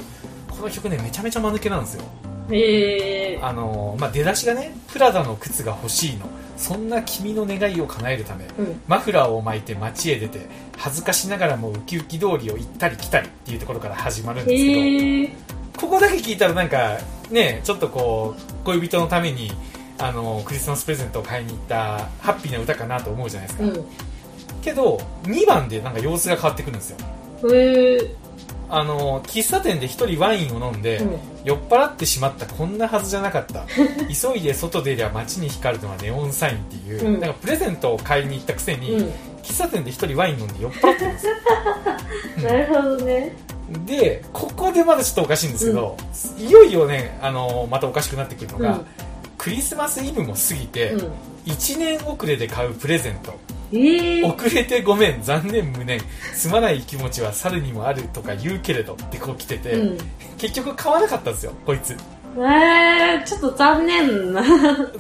[0.48, 2.04] この曲ねめちゃめちゃ間抜けなんですよ
[2.50, 3.38] へえ。
[3.42, 8.80] あの、まあ、出だしがねプラダの靴が欲しいのそんな君の願いを叶えるためうん。
[8.86, 10.40] マフラーを巻いて街へ出て
[10.76, 15.36] 恥ずかしながらもウキウキ通りを行ったり来たりっていうところから始まるんですけどへえ。
[15.78, 16.98] ここだけ聞いたらなんか
[17.30, 19.50] ねちょっとこう恋人のために
[20.00, 23.84] あのクリスマスプレゼントを買いに行ったハッピーな歌かなと思うじゃないですか、うん。
[24.62, 26.98] けど2番でなんか様子が変わってくるんですよ。
[27.52, 28.14] へえ。
[28.72, 31.18] あの喫茶店で一人ワインを飲んで、うん。
[31.44, 33.66] 酔っ払ってしまったこんなはずじゃなかった。
[34.08, 37.20] 急いで外出りゃ街に光るのはネオンサインっていう、うん。
[37.20, 39.12] なんかプレゼントを買いに行ったくせに、うん。
[39.42, 41.32] 喫茶店で一人ワイン飲んで酔っ払ってるんですよ。
[42.48, 43.36] なるほどね。
[43.86, 45.96] でここでまだちょっとおかしいんですけど、
[46.38, 48.86] いよいよねあのまたおかしくなってくるのが、うん
[49.40, 51.12] クリスマスイブも過ぎて、うん。
[51.46, 53.40] 1年遅れで買うプレゼント
[53.72, 54.22] ええ。
[54.22, 55.98] 遅れてごめん残念無念
[56.35, 59.98] すまない気持ちは猿にもあるとか言うけれどってこう来てて、うん。
[60.37, 61.96] 結局買わなかったんですよこいつ
[62.37, 64.42] えー、ちょっと残念な。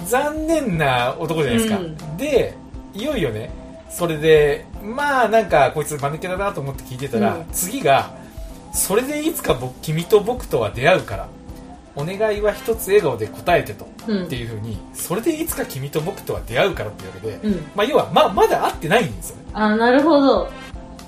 [0.06, 2.54] 残念な男じゃないですか、うんで
[2.94, 3.50] いよいよね
[3.88, 8.18] それでまあなんかこいつ間抜けだなと思って聞いてたら、うん次が
[8.72, 11.28] それでいつか僕君と僕とは出会うから
[11.96, 14.24] お願いは一つ笑顔で答えてと、うん。
[14.24, 17.70] っていうふうにそれでいつか君と僕とは出会うからっていうわけで、うん。
[17.74, 19.42] まあ、要はままだ会ってないんですよね。
[19.52, 20.48] あ、なるほど。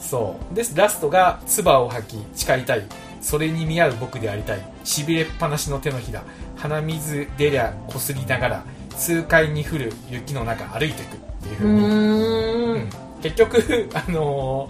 [0.00, 0.54] そう。
[0.54, 2.82] でラストが唾を吐き誓いたい。
[3.20, 4.60] それに見合う僕でありたい。
[4.82, 6.22] しびれっぱなしの手のひら。
[6.56, 8.64] 鼻水出りゃこすりながら
[8.96, 12.82] 痛快に降る雪の中歩いていくっていうう風に、ーうん。
[12.82, 12.88] ん。
[13.22, 14.68] 結局あの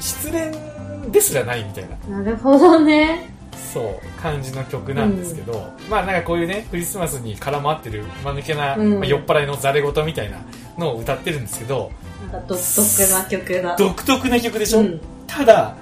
[0.00, 2.18] 失恋ですらないみたいな。
[2.22, 3.33] なるほどね。
[3.74, 8.94] そう感じの曲なんですけど、まあなんかこういうねクリスマスに絡まってる間抜けな、うん。
[8.94, 10.38] まあ酔っ払いのざれ言みたいな
[10.78, 11.90] のを歌ってるんですけど
[12.32, 13.76] なんか独特な曲だ。
[13.76, 15.00] 独特な曲でしょ、うん。
[15.26, 15.74] ただ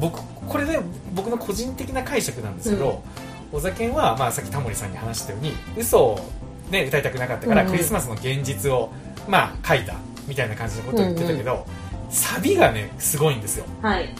[0.00, 0.80] 僕これね
[1.14, 3.02] 僕の個人的な解釈なんですけど、
[3.52, 6.20] お酒は、まあ、さっきタモリさんに話したように嘘を、
[6.70, 7.68] ね、歌いたくなかったから、うん。
[7.68, 8.90] うんクリスマスの現実を、
[9.28, 9.94] まあ、書いた
[10.26, 11.64] みたいな感じのことを言ってたけど、
[12.10, 13.64] サビがねすごいんですよ。
[13.82, 14.14] はい。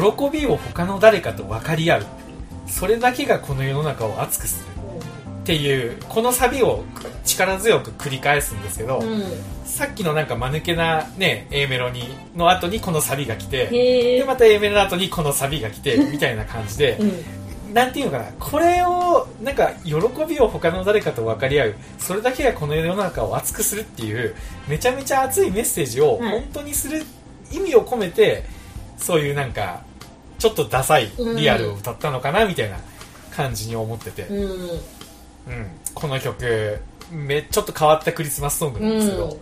[0.00, 2.06] 喜びを他の誰かと分かり合う
[2.66, 4.72] それだけがこの世の中を熱くする
[5.42, 6.84] っていうこのサビを
[7.24, 9.22] 力強く繰り返すんですけど、うん。
[9.64, 12.04] さっきのなんか間抜けな、ね、A メロに
[12.36, 13.66] の後にこのサビが来て。
[13.66, 17.74] でまた A メロの後にこのサビが来て みたいな感じでうん。
[17.74, 19.94] なんていうのかなこれをなんか喜
[20.28, 24.34] びを他の誰かと分かり合うそれだけがこの世の中を熱くするっていう
[24.68, 27.02] めちゃめちゃ熱いメッセージをはい本当にする
[27.50, 28.44] 意味を込めて、
[29.02, 29.82] そういうなんか
[30.38, 32.78] ちょっとダサいリアルを歌ったのかなみたいな
[33.30, 34.40] 感じに思ってて、うん。
[34.40, 34.80] うん。
[35.94, 39.36] この曲めちょっと変わったクリスマスソングなんですけど、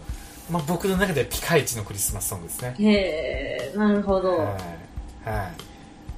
[0.51, 2.75] まあ、僕の中ではピカイチのクリスマスソングですね。
[2.79, 2.87] うん。
[2.87, 4.38] へえ、なるほど。
[4.38, 5.53] はい、はい、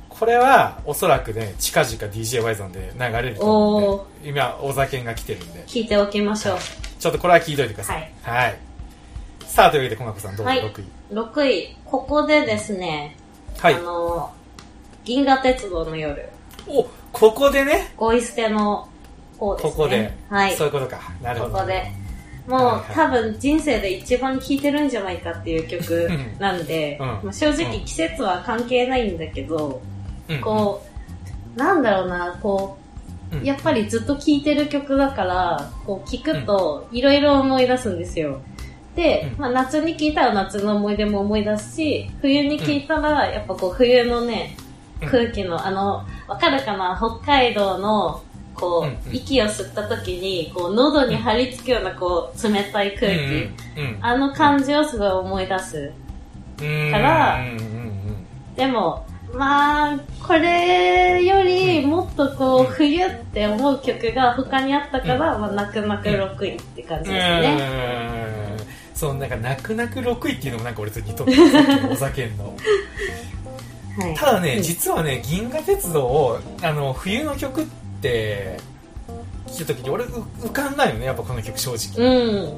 [0.09, 5.65] これはおそらくね近々 DJY ゾンで流れると思うんで今お酒が来てるんで。
[5.67, 6.59] 聞いておきましょう。
[6.99, 8.13] ちょっとこれは聞いといてください。
[8.23, 8.59] はい、
[9.47, 10.51] さあというわけでこまこさんどうぞ。
[10.51, 10.63] はい。
[10.63, 10.85] 6位。
[11.13, 13.17] 6位、ここでですね、
[13.59, 14.33] はい、あの、
[15.05, 16.29] 銀河鉄道の夜、
[16.67, 17.93] おここでね？
[17.97, 18.89] ゴイ捨ての
[19.39, 19.71] 方ですね。
[19.73, 20.57] ここで、はい。
[20.57, 21.01] そういうことか。
[21.23, 21.53] なるほど。
[21.53, 21.93] ここで。
[22.47, 22.95] もう、はいはい。
[22.95, 27.07] 多分人生で一番聴いてるんじゃないかっていう曲なんで、うん。
[27.07, 29.83] まあ正直季節は関係ないんだけど、
[30.29, 30.41] うん。
[30.41, 30.83] こ
[31.55, 32.79] う、なんだろうな、こ
[33.33, 33.45] う、うん。
[33.45, 38.41] やっぱりずっと聴いてる曲だから、こう聴くといろいろ思い出すんですよ。
[39.39, 44.57] まあ夏に聴いたら夏の思い出も思い出すし、冬に聴いたらやっぱこう冬のね、
[45.03, 45.09] うん。
[45.09, 48.23] 空気の、あの、わかるかな北海道の、
[48.55, 53.49] こう、息を吸った時に、こう、喉に張り付くような、こう、冷たい空気。
[54.01, 55.93] あの感じをすごい思い出す。
[56.61, 57.41] うんから
[58.57, 68.42] でも、まあ、これよりもっとこう、うん冬って思う曲が他にあったから、まあ、泣く泣く6位って感じですね。
[69.09, 72.57] うんそうなんか泣く泣く6位っていうのもなんか俺と似とっきのお酒の
[73.99, 74.15] はい。
[74.15, 77.67] ただね、うん実はね銀河鉄道をあの冬の曲っ
[78.01, 78.59] て
[79.49, 82.55] 聞いた時に俺う浮かんないよねやっぱこの曲正直、う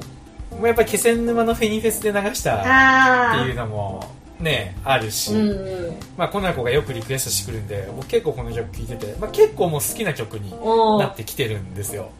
[0.55, 0.57] ん。
[0.57, 5.35] もうやっぱり気仙沼のフェニフェスで流したってあいうのもねあるし、ー。
[5.35, 5.95] うんうん。
[6.15, 10.51] まあ、コナコがよくリクエストしてくるんで僕結構この曲聴いてて、まあ、結構もう好きな曲に。
[10.99, 12.11] なってきてるんですよ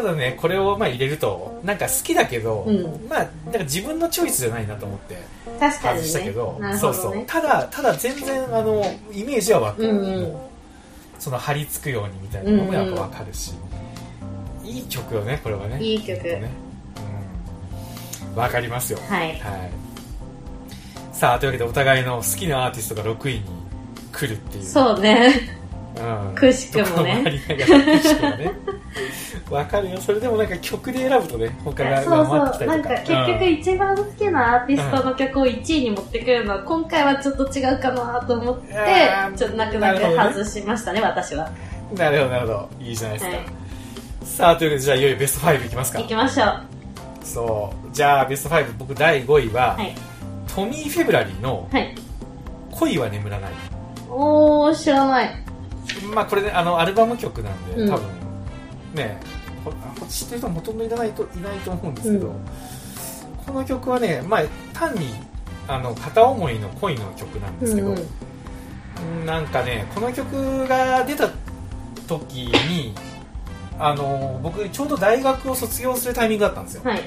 [0.00, 3.06] ただねこれをまあ入れるとなんか好きだけど、うん。
[3.08, 5.18] まあなんか自分のチョイスじゃないなと思って
[5.58, 6.56] 確かに外したけねど。
[6.58, 7.24] なるそうそう。
[7.26, 8.82] ただただ全然あの
[9.12, 10.36] イメージは湧く、うんうん。
[11.18, 13.52] その張り付くようにみたいなのもやっぱ分かるし、
[14.64, 15.82] いい曲よねこれはね。
[15.82, 16.22] いい曲。
[16.22, 16.50] ね、
[18.28, 18.98] うん、分かりますよ。
[19.06, 19.28] はい。
[19.28, 19.38] はい。
[21.12, 23.42] さあというわけでお互いの好きなアーティストが6位に
[24.12, 24.64] 来るっていう。
[24.64, 25.59] そうね。
[25.96, 27.24] うん、くしくもね。
[29.50, 30.00] わかるよ。
[30.00, 32.26] それでもなんか曲で選ぶとね他がそう
[32.58, 32.66] そう。
[32.66, 38.74] なんかか結局一番好きなアーティストの曲を1位に持ってくるのは、今回はちょっと違うかなと思って
[39.36, 41.46] ちょっと泣く泣く外しましたね、私は。
[41.64, 42.70] うんなるほどなるほど。
[42.80, 43.46] いいじゃないですか、はい。
[44.24, 45.98] さあというわけでじゃあいよいよベスト5いきますか。
[46.00, 46.62] 行きましょう。
[47.24, 47.94] そう。
[47.94, 49.94] じゃあベスト5僕第5位は、はい。
[50.54, 51.94] トミー・フェブラリーのはい。
[52.70, 53.50] 「恋は眠らない。
[54.08, 55.30] おー、知らない。」
[56.14, 57.88] まあこれねあのアルバム曲なんで、うん。
[57.88, 58.06] 多分。
[58.94, 59.20] ね
[59.64, 59.72] ほ
[60.06, 62.34] 知ってる人はほとんどいらないといないと思うんですけど、うん。
[63.46, 65.14] この曲はね、まあ、単に
[65.68, 69.26] あの片思いの恋の曲なんですけど、うんうん。
[69.26, 71.30] なんかねこの曲が出た
[72.08, 72.94] 時に
[73.78, 76.82] あの僕ちょうど大学を卒業するタイミングだったんですよ。
[76.84, 77.02] はい。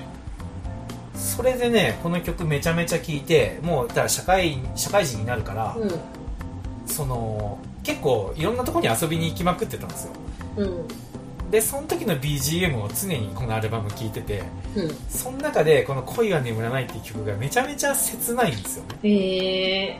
[1.16, 5.92] それでねこの曲めちゃめちゃ聴いてもうだから社会社会人になるから、うん。
[6.86, 10.14] その結構いろんなところに遊びに行きまくってたんですよ
[10.58, 10.88] うん。
[11.52, 14.44] でその時の BGM を常にこのアルバム聴いてて
[14.76, 14.96] うん。
[15.10, 19.98] その中でこの「恋は眠らない」っていう曲がめちゃめちゃ切ないんですよねえ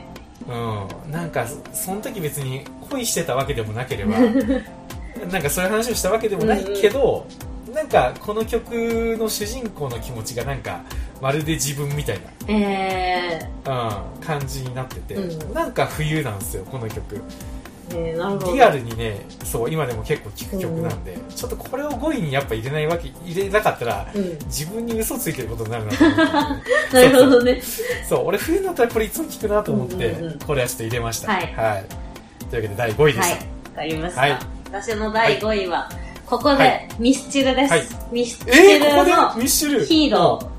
[0.48, 4.18] うんなんかその時別に恋してたわけでもなければ
[5.30, 7.24] なんかそういう話をしたわけでもないけど、
[7.72, 10.82] なんかこの曲の主人公の気持ちがなんか
[11.20, 12.20] まるで自分みたいー。
[12.48, 17.20] えな、うん、感じになってて、うんなんか冬なんですよこの曲
[17.90, 24.38] えー、リアルにねそう今でも結構聴く曲なんで、ちょっとこれを5位にやっぱ入れないわけ入れなかったらうん。
[24.46, 26.18] 自分に嘘ついてることになるなと思っ
[26.90, 26.94] て。
[26.94, 27.60] なるほどね。
[28.08, 28.26] そう。
[28.26, 30.38] 俺冬になったらこれいつも聴くなと思って、うんうんうん。
[30.40, 31.32] これはちょっと入れました。
[31.32, 31.42] はい。
[31.42, 31.84] というわ
[32.50, 33.28] けで第5位ではい。
[33.28, 34.38] した、わかりました、はい。
[34.66, 35.88] 私の第5位は、
[36.26, 37.02] ここはでい。
[37.02, 37.82] ミスチルです、はい。
[38.12, 40.54] ミスチルのヒーロー。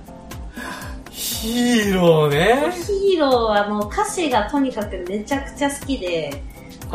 [1.12, 2.72] ヒーローね。
[2.72, 6.44] ヒーローはもう歌詞がとにかくめちゃくちゃ好きで、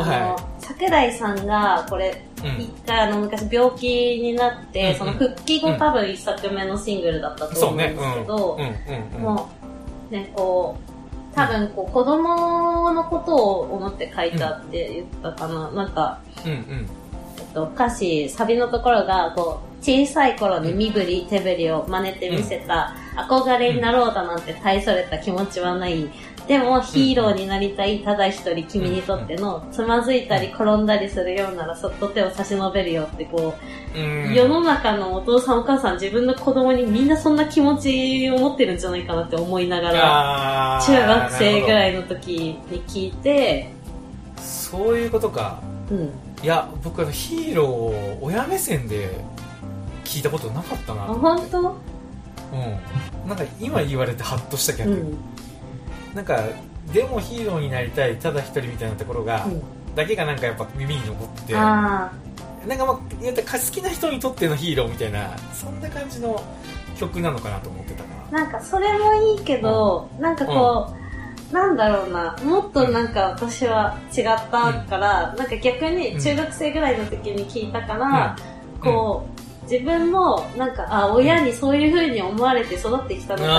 [0.01, 2.61] あの、は桜井さんがこれ、うん。
[2.61, 3.87] 一回あの昔病気
[4.21, 4.95] になって、うんうん。
[4.97, 8.61] その復帰後多分一作目のシングルだったと思うんですけど、うん。
[8.61, 8.69] うん。
[8.69, 9.15] うん。
[9.15, 9.21] うん。
[9.21, 9.49] も
[10.09, 15.71] う、ね、こう、多分こう子供のことを思って書いたって言ったかな。
[15.71, 16.89] なんか、うんうん。
[17.37, 26.09] えっと、歌詞、サビのところが、こう、小さい頃に身振り手振りを真似てみせた、憧れになろうだなんて大それた気持ちはない。
[26.47, 27.99] でもヒーローになりたい。
[27.99, 33.53] ただ一人君にとっての、つまずいたり転んだりするようならそっと手を差し伸べるよってこ
[33.95, 34.33] う、うん。
[34.33, 43.71] 世の中のお父さんお母さん自分の子供にみんなそんな気持ちを持ってるんじゃないかなって思いながら、中学生ぐらないの時に聞いて、
[44.37, 45.61] そういうことか。
[45.89, 46.11] うん。
[46.43, 49.11] いや僕あのヒーローを親目線で
[50.03, 51.90] 聞いたことなかったあ、な本当？
[52.51, 53.29] うん。
[53.29, 55.17] なんか今言われてハッとした逆、うん。
[56.13, 56.43] なんか
[56.93, 59.61] でもヒーローになりたいただ一人みたいなところが、うん。
[59.95, 61.63] だけがなんかやっぱ耳に残っててなん
[62.05, 62.11] あ
[62.77, 66.41] かまあ言ったら好きな人にとってのヒーローみたいなそんな感じの
[66.97, 70.93] 曲なのかなと思ってたかあ、なんかそれもいいけど、なんかこ
[71.51, 78.35] う、なんだろうな、もっとなんか私は違ったから、なんか逆に中学生ぐらいの時に聞いたから、ら、
[78.81, 79.40] こう、
[79.71, 83.51] 自分もなんか、あ、親にそういう風に思われて育ってきたのかなって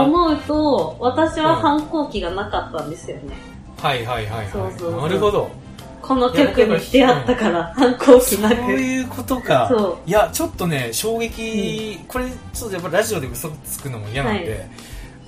[0.00, 3.34] あ思うと、私は反抗期がなかったんですよね。
[3.76, 5.50] ーはいはいはいはいそうそうそうなるほど
[6.00, 8.72] この曲に出会ったから、反抗期そうなく。
[8.72, 10.08] いうことかそう。
[10.08, 14.70] いやちょっとね衝撃、これちょっとやっぱラジオで嘘つくのも嫌なんで、はい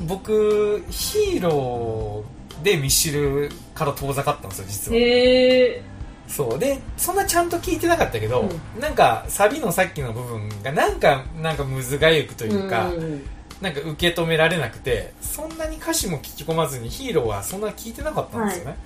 [0.06, 5.82] 僕ヒーローでミッシュルから遠ざかったんですよ実はへえ。
[6.28, 6.58] そう。
[6.58, 13.22] でそんなちゃんと聞いてなかったけど、うなんかサビのさっきの部分がなんかなんかむずがゆくというか、ん
[13.60, 18.76] なんか受け止められなくてそんなに歌詞も聞き込まずにヒーローはそんな聞いてなかったんですよね、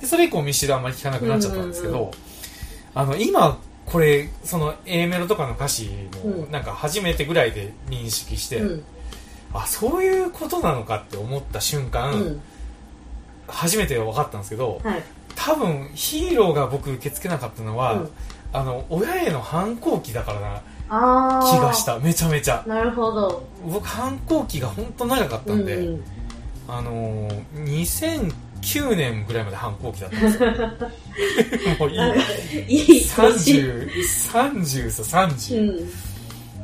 [0.00, 2.12] でそれ以降ミッシュルあんまり聞かなくなっちゃったんですけど、うんうん。
[2.94, 5.90] あの今これその A メロとかの歌詞
[6.24, 6.50] もうん。
[6.50, 8.84] なんか初めてぐらいで認識して、うん。
[9.54, 12.40] あそういうことなのかって思った瞬間、うん。
[13.46, 15.02] 初めて分かったんですけどはい。
[15.46, 18.10] 多分ヒーローが僕受け付けなかったのは、うん。
[18.52, 22.00] あの親への反抗期だからな気がした。
[22.00, 22.64] めちゃめちゃ。
[22.66, 23.46] なるほど。
[23.64, 26.04] 僕反抗期が本当長かったんで、うん
[26.66, 30.50] あのー、2009年ぐらいまで反抗期だったんですよ。
[31.78, 31.96] もういい。
[31.96, 32.20] なんか
[32.66, 33.04] いい。
[33.04, 33.12] 年。
[33.14, 33.88] 30
[34.32, 35.90] 30さう30、ん。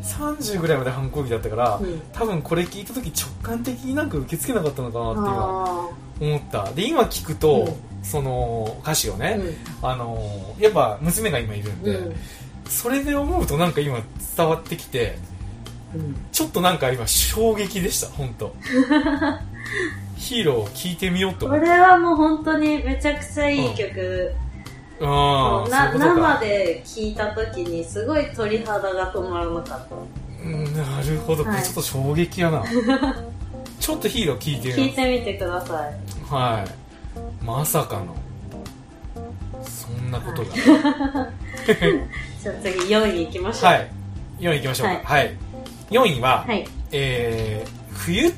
[0.02, 2.02] 30ぐらいまで反抗期だったから、うん。
[2.12, 5.88] 多分これ聞いた時直感的になんか受け付けなかったのかなって今あ
[6.20, 6.72] 思った。
[6.72, 12.06] で今聞くと、うんその歌詞をね、ーあのーやっぱ娘が今いるんで、うん。
[12.06, 12.16] うん
[12.68, 14.00] それで思うとなんか今
[14.36, 15.16] 伝わってきて
[15.94, 16.16] うん。
[16.32, 18.54] ちょっとなんか今衝撃でした本当
[20.16, 24.32] ヒーローを聴いてみようとこれはもう本当にめちゃくちゃいい曲。
[25.00, 25.04] う
[25.86, 29.96] いうことか生で聴いた時にすごい鳥肌が止まらなかった。
[30.44, 32.64] うんなるほど、こはいれちょっと衝撃やな
[33.80, 35.94] ちょっとヒーロー聞いてみ聴いまてみてください。
[36.28, 36.81] すはい
[37.44, 38.14] まさかの
[39.64, 43.70] そんなことが じゃあ次4位行きましょう。
[43.70, 43.90] はい、
[44.40, 45.36] 4位いきましょうかはい、
[45.90, 46.66] 4位は、はい。
[46.92, 48.32] えー冬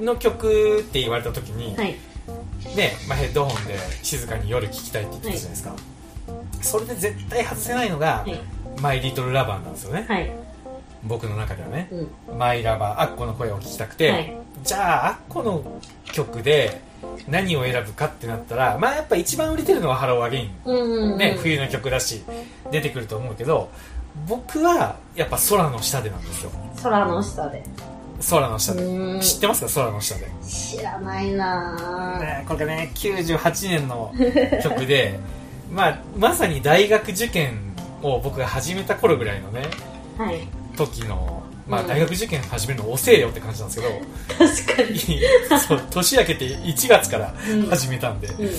[0.00, 1.94] の曲って言われた時に、はい。
[2.74, 5.76] ねまあ、ヘッドホンで静かに夜聴きたいって言ってたじゃないですか、
[6.62, 8.40] それで絶対外せないのが、はい。
[8.80, 10.32] My Little Lover なんですよね、はい。
[11.06, 11.88] 僕の中ではね
[12.28, 12.38] うん。
[12.38, 15.62] マイ・ラバーアッコの声を聞きたくて、はいじゃあアッコの
[16.04, 16.80] 曲で
[17.28, 21.18] 何を選ぶかってなったらまあやっぱ一番売れてるのは Hello, Again うんうんうん。
[21.18, 22.22] ね、冬の曲だし
[22.70, 23.68] 出てくると思うけど
[24.26, 26.50] 僕はやっぱ空の下でなんですよ
[26.82, 27.62] 空の下で。
[28.30, 32.20] 空の下でうん知ってますか空の下で、知らないなぁ。
[32.20, 34.14] ね、これがね98年の
[34.62, 35.18] 曲で
[35.70, 37.58] まあまさに大学受験
[38.02, 39.62] を僕が始めた頃ぐらいのね
[40.16, 40.48] はい。
[40.76, 43.94] 時の、まあ、うん大学受験始めるの遅えよって感じなんですけど、
[44.66, 45.20] 確かに。
[45.68, 48.50] そう年明けて1月からうん始めたんで、うん。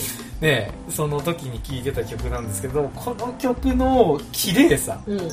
[0.42, 5.30] ね、その時に聴いてた曲なんですけどこの曲の綺麗さうん。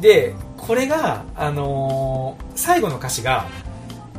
[0.00, 3.46] でこれが、あのー最後の歌詞が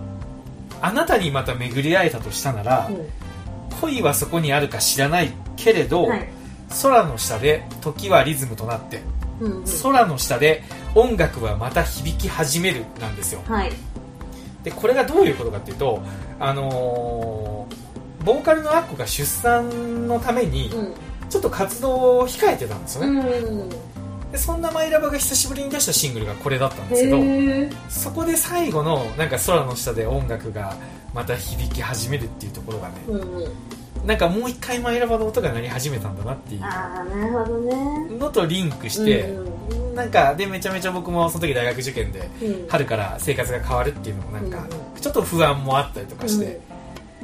[0.82, 2.90] 「あなたにまた巡り会えたとしたなら、
[3.82, 6.30] 恋はそこにあるか知らないけれど、はい。
[6.82, 9.02] 空の下で時はリズムとなって
[9.40, 9.64] うんうん。
[9.84, 10.64] 空の下で
[10.96, 13.42] 音楽はまた響き始めるなんですよ。
[13.48, 13.72] はい。
[14.64, 16.02] でこれがどういうことかっていうと
[16.40, 20.94] あのーボーカルのアッコが出産のためにうん。
[21.30, 23.70] ちょっと活動を控えてたんですようね、ん
[24.32, 27.18] でそんなマイラバが久しぶりに出したシングルがこれだったんですけど
[27.90, 30.76] そこで最後のなんか空の下で音楽が
[31.14, 33.52] また響き始めるっていうところがねうんうん
[34.06, 38.08] なんかもう一回マイラバの音が鳴り始めたんだなっていああなるほどね。
[38.10, 39.58] うのとリンクして、うん
[39.98, 42.68] なんかでめちゃめちゃ僕もその時大学受験でうん。
[42.70, 44.60] 春から生活が変わるっていうのもなんか
[44.96, 45.02] うん。
[45.02, 46.60] ちょっと不安もあったりとかして、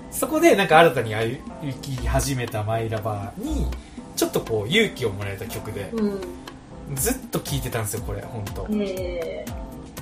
[0.09, 1.37] そこでなんか新たに歩
[1.81, 3.67] き始めたマイラバーに
[4.15, 6.95] ちょっとこう勇気をもらえた曲でうん。
[6.95, 8.67] ずっと聴いてたんですよこれ本当。
[8.71, 9.45] え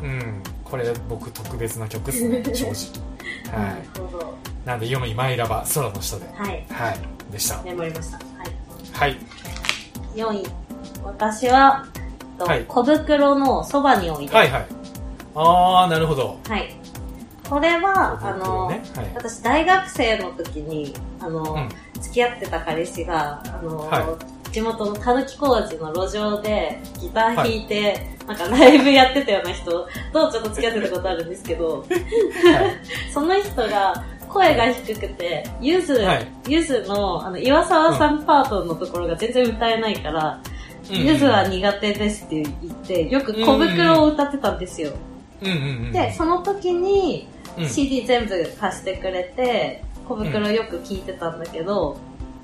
[0.01, 0.41] うん
[0.71, 3.61] これ僕特別な曲ですね 正直。
[3.61, 4.33] はないるほど。
[4.65, 6.25] なんで4位マイラバ空の下で。
[6.33, 6.65] はい。
[6.69, 6.99] はい。
[7.29, 7.61] でした。
[7.63, 8.17] メモりました。
[8.17, 8.23] は
[9.09, 9.11] い。
[9.11, 9.19] はい。
[10.15, 10.47] 4位
[11.03, 11.85] 私は、
[12.39, 12.63] とはい。
[12.69, 14.65] 小袋のそばにおいで、はいはい。
[15.35, 16.39] ああなるほど。
[16.47, 16.73] はい。
[17.49, 19.11] これは、あの、ねはい。
[19.13, 21.69] 私大学生の時にあの、うん。
[21.99, 24.17] 付き合ってた彼氏があの、は
[24.51, 31.85] 地元のたぬき工事の路上でギター弾いて、なんかライブやってたような人とちょっと付き合ってたことあるんですけど
[33.13, 36.27] その人が声が低くて、ゆず、はい。
[36.47, 40.41] ゆずの、あの、岩沢さんパートのところが全然歌えないから、
[40.89, 40.95] うん。
[40.95, 44.91] ゆずは苦手ですって言って、よく小袋を歌ってたんですよ。
[45.41, 47.27] うんうんうんで、その時に
[47.57, 47.69] うん。
[47.69, 51.97] CD 全部貸してくれて、小袋よく聴いてたんだけど、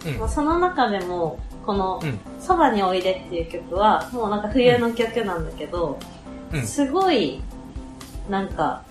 [0.05, 0.17] うん。
[0.19, 5.99] まあその中でも、このうん、そばにおいでっていう曲は、もうなんか冬の曲なんだけど、
[6.53, 6.65] うん。
[6.65, 7.41] すごい、
[8.29, 8.83] なんか、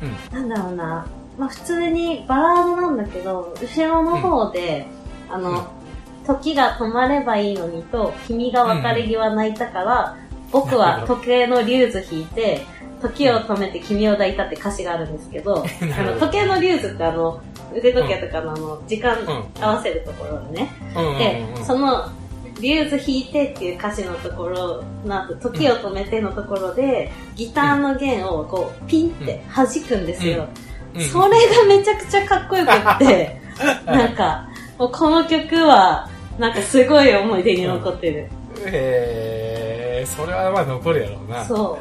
[0.00, 0.38] うん。
[0.38, 1.06] なんだろうな、
[1.36, 4.86] まあ普通にバラードなんだけど、後ろの方で、
[5.28, 5.82] あの、うん
[6.24, 10.16] 時が止まればいいのにと、君が別れ際泣いたから、
[10.52, 12.64] 僕は時計のリューズ弾いて、
[13.00, 17.40] 時を止めて君を抱いたって歌詞があるんですけど、 なあの時計のリューズってあの、
[17.74, 20.70] 腕時計とかのあの、時間ん合わせるところでね。
[20.96, 21.12] うん。
[21.12, 22.10] うんでうんうん、その、
[22.60, 30.46] リューズ弾いてっていう歌詞のところの後、時を止めてのところで、ギターの弦をこう、ピンって弾くんですよ。
[30.94, 31.00] うん。
[31.02, 33.40] それがめちゃくちゃかっこよくって、
[33.86, 34.48] なんか、
[34.78, 36.08] もうこの曲は、
[36.38, 38.28] なんかすごい思い出に残ってる。
[38.66, 41.44] へえそれはまあ残るやろうな。
[41.44, 41.78] そ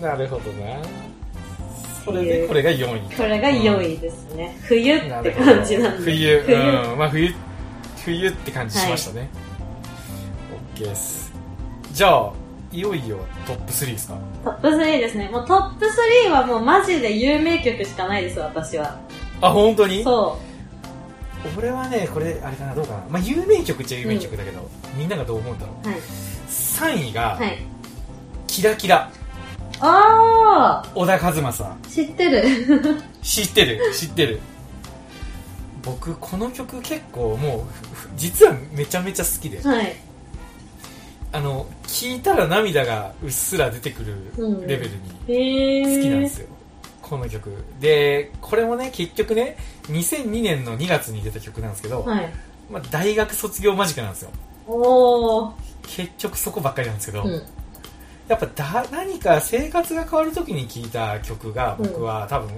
[0.00, 0.76] なるほどな
[2.04, 3.16] それでこれが4位う。
[3.16, 4.58] これが4位ですね。
[4.62, 6.04] 冬って感じなんで。
[6.04, 6.56] 冬冬。
[6.56, 7.34] うんまあ冬
[8.04, 9.28] 冬って感じしましたね、
[10.74, 11.30] OK です
[11.92, 12.32] じゃあ
[12.72, 14.18] いよいよトップ3ですか？
[14.44, 15.28] トップ3ですね。
[15.28, 15.86] もうトップ
[16.26, 18.98] 3はもうマジで有名曲しかないです、私は。
[19.42, 20.02] あ本当に？
[20.02, 20.38] そ
[21.58, 25.90] 俺はねこれあれかなどうかなまあ有名曲っちゃ有名曲だけど、みんながどう思うんだろうう。
[25.90, 26.00] はい。
[26.48, 27.58] 3位が、はい。
[28.46, 29.10] キラキラ
[29.80, 32.42] あ小田和正ー、知ってる。
[33.22, 34.40] 知ってる知ってる
[35.82, 39.96] 僕この曲結構もうふ実はめちゃめちゃ好きではい。
[41.32, 44.90] あの聴いたら涙がうっすら出てくるうんレベル
[45.26, 45.96] に。
[45.96, 46.48] 好きなんですよ、
[47.00, 47.50] この曲
[47.80, 49.56] でこれもね結局ね
[49.88, 52.32] 2002年の2月に出た曲なんですけど、はい。
[52.70, 54.30] まあ、大学卒業間近なんですよ
[54.66, 55.52] おー。
[55.82, 57.42] 結局そこばっかりなんですけど、うん。
[58.30, 62.48] やっぱだ何か生活が変わる時に聴いた曲が僕は多分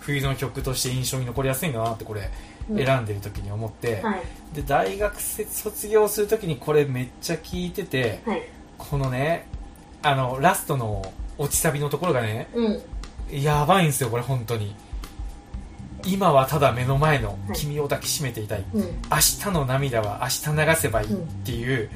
[0.00, 2.30] 冬の曲として印象に残りやすいんだなってこれ
[2.68, 4.22] うん選んでる時に思って、はい。
[4.54, 8.42] で大学卒業する時にこれめっちゃ聴いててはい。
[8.76, 9.46] このね
[10.02, 11.02] あのラストの
[11.38, 13.42] 落ちサビのところがねうん。
[13.42, 14.76] やばいんですよこれ本当に
[16.04, 18.82] 今はただ目の前のはい君を抱きしめていたい、うん。
[18.82, 21.88] 明日の涙は明日流せばいいっていう、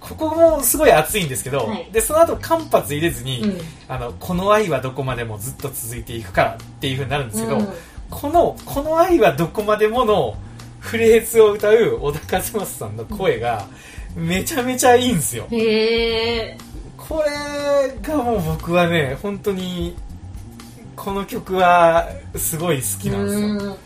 [0.00, 1.88] ここもすごい熱いんですけど、はい。
[1.92, 3.60] でその後間髪入れずに、うん。
[3.88, 7.68] あのこの愛はどこまでもずっと続いていくからっていう風になるんですけど、うん。
[8.10, 10.36] このこの愛はどこまでもの
[10.80, 13.66] フレーズを歌う小田和正さんの声が
[14.14, 15.44] めちゃめちゃいいんですよ。
[16.96, 19.96] これがもう僕はね本当に
[20.94, 23.48] この曲はすごい好きなんですよ。
[23.48, 23.76] うん。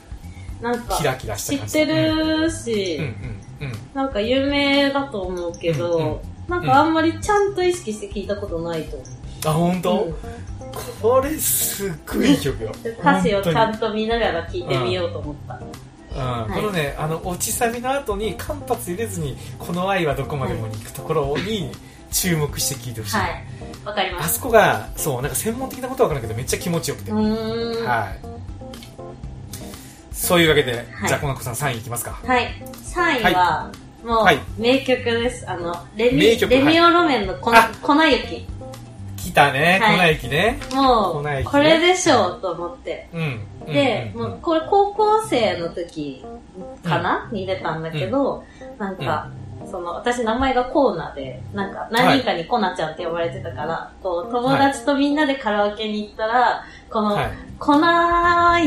[0.62, 1.72] なんかキラキラした感じ。
[1.72, 3.04] 知ってるし、うん。
[3.04, 3.51] うんうん
[3.94, 6.20] なんか有名だと思うけど、うんうん。
[6.48, 9.06] なんかあんまりちゃんと意識して聞いたことないと思
[9.44, 10.14] あ本当、う、
[11.00, 12.72] これすっごいいい曲よ。
[12.82, 16.52] で 歌詞をちゃ本んと見ながら聞いてみようと思った、うん。
[16.52, 16.54] い。
[16.54, 21.72] このねあの落ちサビの後に間髪入れずにこの愛はどこまでもに行くところに
[22.12, 23.44] 注目して聴いてほしい、はい。
[23.84, 24.26] わかります。
[24.26, 27.20] あそこがそうなんか専門的なことは分からないけどめっちゃ気持ちよくて、は
[28.22, 28.31] い
[30.22, 31.08] そういうわけで、はい。
[31.08, 32.16] じゃあこの子さん3位いきますか。
[32.40, 32.46] い。
[32.94, 33.72] 3位は、
[34.04, 34.38] もう、はい。
[34.56, 35.50] 名曲です。
[35.50, 37.70] あの、レミ、名曲レミオロメンの粉あ。
[37.82, 38.46] 粉雪。
[39.16, 40.16] 来たね、はい。
[40.16, 40.60] 粉雪ね。
[40.72, 43.08] もうね、これでしょうと思って。
[43.12, 43.40] うん。
[43.66, 44.22] で、うん。
[44.22, 44.30] うん。
[44.30, 46.24] もうこれ高校生の時
[46.84, 48.44] かな、に出たんだけど、
[48.78, 49.28] なんか、
[49.70, 57.30] その、私名前がコーナで、なんか、何人かにコナちゃんって呼ばれてたから、こう、友達とみんなでカラオケに行ったら、この、はい。
[57.58, 57.74] 粉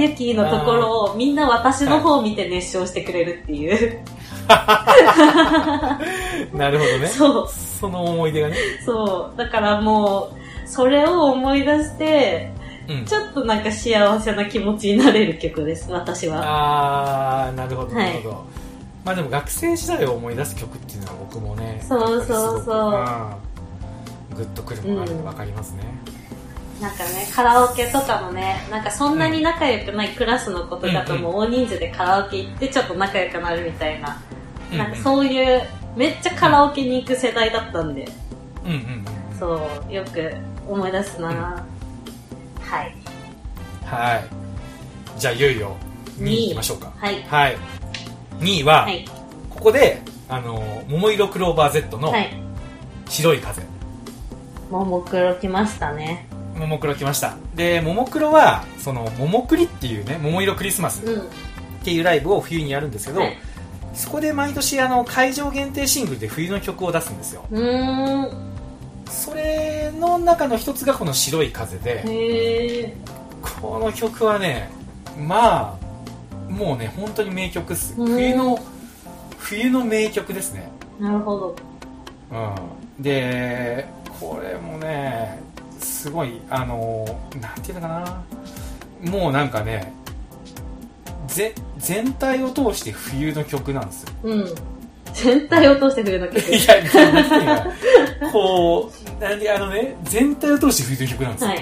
[0.02, 4.00] 雪のところをみんな私の方を見て熱唱してくれるっていう。
[6.58, 7.08] なるほどね。
[7.08, 7.48] そう。
[7.50, 8.56] その思い出がね。
[8.86, 9.38] そう。
[9.38, 12.54] だからもう、それを思い出して、
[12.88, 13.06] うん。
[13.06, 17.48] ちょっとなんか幸せな気持ちになれる曲です、私は。
[17.48, 18.46] あー、なるほど、はいなるほど。
[19.06, 24.36] まあでも学生時代を思い出す曲っていうのは僕もね、そうそうそう。
[24.36, 25.84] グッとくるものがあるのがわかりますね。
[26.82, 34.22] なんかね、カラオケとかもね、なんかそんなに仲良くないクラスの子とかとも大人数でカラオケ行ってちょっと仲良くなるみたいな、
[34.72, 35.62] うんなんかそういう、
[35.95, 38.10] めっちゃカラオケに行く世代だったんで、
[38.66, 39.39] うんうんうん。
[39.39, 40.34] そう、よく
[40.68, 42.95] 思い出すな、はい。
[43.86, 44.26] はい。
[45.20, 45.78] じゃあいよいよ
[46.18, 46.91] 2位いきましょうか。
[46.97, 47.22] はい。
[47.24, 47.58] はい。
[48.40, 49.06] 2位は、はい。
[49.50, 52.30] ここで、あの、桃色クローバー Z のはい。
[53.08, 53.62] 白い風。
[54.70, 56.28] ももクロ来ましたね。
[56.58, 57.36] ももクロ来ました。
[57.54, 61.22] で、ももクロは、その、ももクリっていうね、桃色クリスマスうん。
[61.22, 61.24] っ
[61.84, 63.38] ていうライブを冬にやるんですけど、はい
[63.96, 68.30] そこで毎年あの会場限定シングルで冬の曲を出すんですようーん。
[69.10, 72.94] それの中の一つがこの「白い風で」へえ。
[73.62, 74.70] この曲はね
[75.18, 75.85] まあ
[76.50, 78.60] もうね本当に名曲っすうん冬の
[79.38, 81.56] 冬の名曲ですねなるほど。
[82.32, 83.86] うんで
[84.20, 85.39] これもね
[85.80, 87.06] すごいあの
[87.41, 88.24] なんていうのかな
[89.12, 89.93] もうなんかね
[91.28, 94.56] ぜ全体を通して冬の曲なんですようん。
[95.16, 96.39] 全体を通して冬の曲。
[96.39, 97.66] いや、
[98.34, 101.50] こう、なんで、あのね、全体を通して吹いてる曲なんですよ。
[101.52, 101.56] は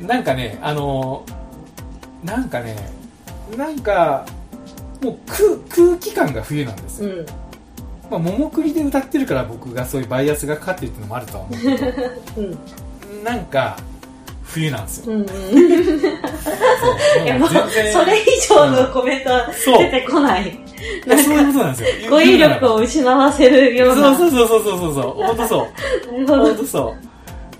[0.00, 0.02] い。
[0.06, 1.24] なんかね、あの、
[2.26, 2.76] なんかね、
[3.56, 4.26] なんか、
[5.02, 7.10] もう空空気感が冬なんですよ。
[7.10, 7.26] うん。
[8.10, 11.86] まあ、桃栗で歌ってるから僕がそういうバイアスがかかってるっていうのもあるとは思うけど、
[12.38, 13.24] うん。
[13.24, 13.76] なんか、
[14.42, 15.12] 冬なんですよ。
[15.12, 15.26] うんうん。
[15.28, 15.36] そう
[17.24, 20.48] いやもう、それ以上のコメントは出てこない。
[20.48, 22.10] いやそういうことなんですよ。
[22.10, 24.16] 語彙力を失わせるような。
[24.16, 25.66] そうそうそうそうそうそう、本当そう。
[26.26, 27.06] 本当そう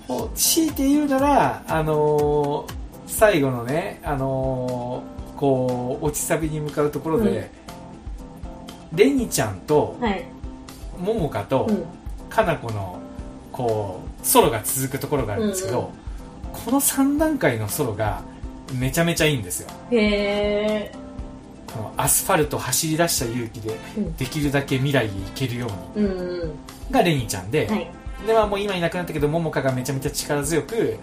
[0.07, 2.76] ほ強いて言うなら、あのー
[3.07, 7.51] 最後のね、あのーこう落ちサビに向かうところで、
[8.95, 10.25] レニちゃんとはい。
[10.99, 11.85] モモカとうん。
[12.29, 12.99] カナコの
[13.51, 15.91] こうソロが続くところがあるんですけど、うんうん
[16.65, 18.21] この3段階のソロが
[18.73, 21.71] めちゃめちゃいいんですよへー。
[21.71, 26.51] このアスファルト走り出した勇気でうんできるだけ未来へ行けるようにうんうん。
[26.91, 27.91] がレニちゃんで、はい。
[28.25, 30.97] ではもう今いなくなったけど桃香がめちゃめちゃ力強く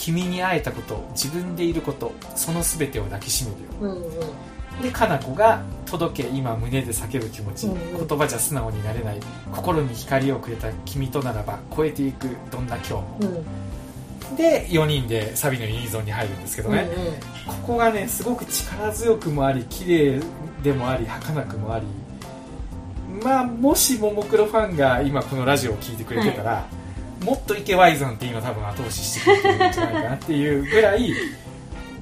[0.00, 3.68] 君に会えたこと自分でいることその全てを抱きしめるよ。
[3.82, 4.08] うんう
[4.78, 4.82] ん。
[4.82, 8.08] でかな子が届け今胸で叫ぶ気持ち、うんうん。
[8.08, 9.20] 言葉じゃ素直になれない
[9.52, 13.18] 心に光をくれた君とならば超えていくどんな今日も。
[13.20, 13.24] う
[14.32, 14.36] ん。
[14.36, 16.88] で4人でサビのユニゾンに入るんですけどね、
[17.46, 20.20] ここがねすごく力強くもあり綺麗
[20.62, 21.86] でもあり儚くもあり。
[23.22, 26.64] まあもしももクロファンが今このラジオを聞いてくれてたら、
[27.24, 31.12] もっといけワイゾンって今多分後押ししてくれてるんじゃないかなっていうぐらい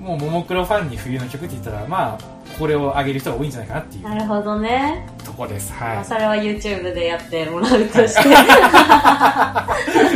[0.00, 5.06] もうももクロファンに冬の曲って言ったらまあこれを上げる人が多いんじゃないかなっていうなるほどね。
[5.24, 5.70] とこです。
[5.72, 5.96] まはい。
[5.98, 8.22] あそれは YouTube でやってもらうとして。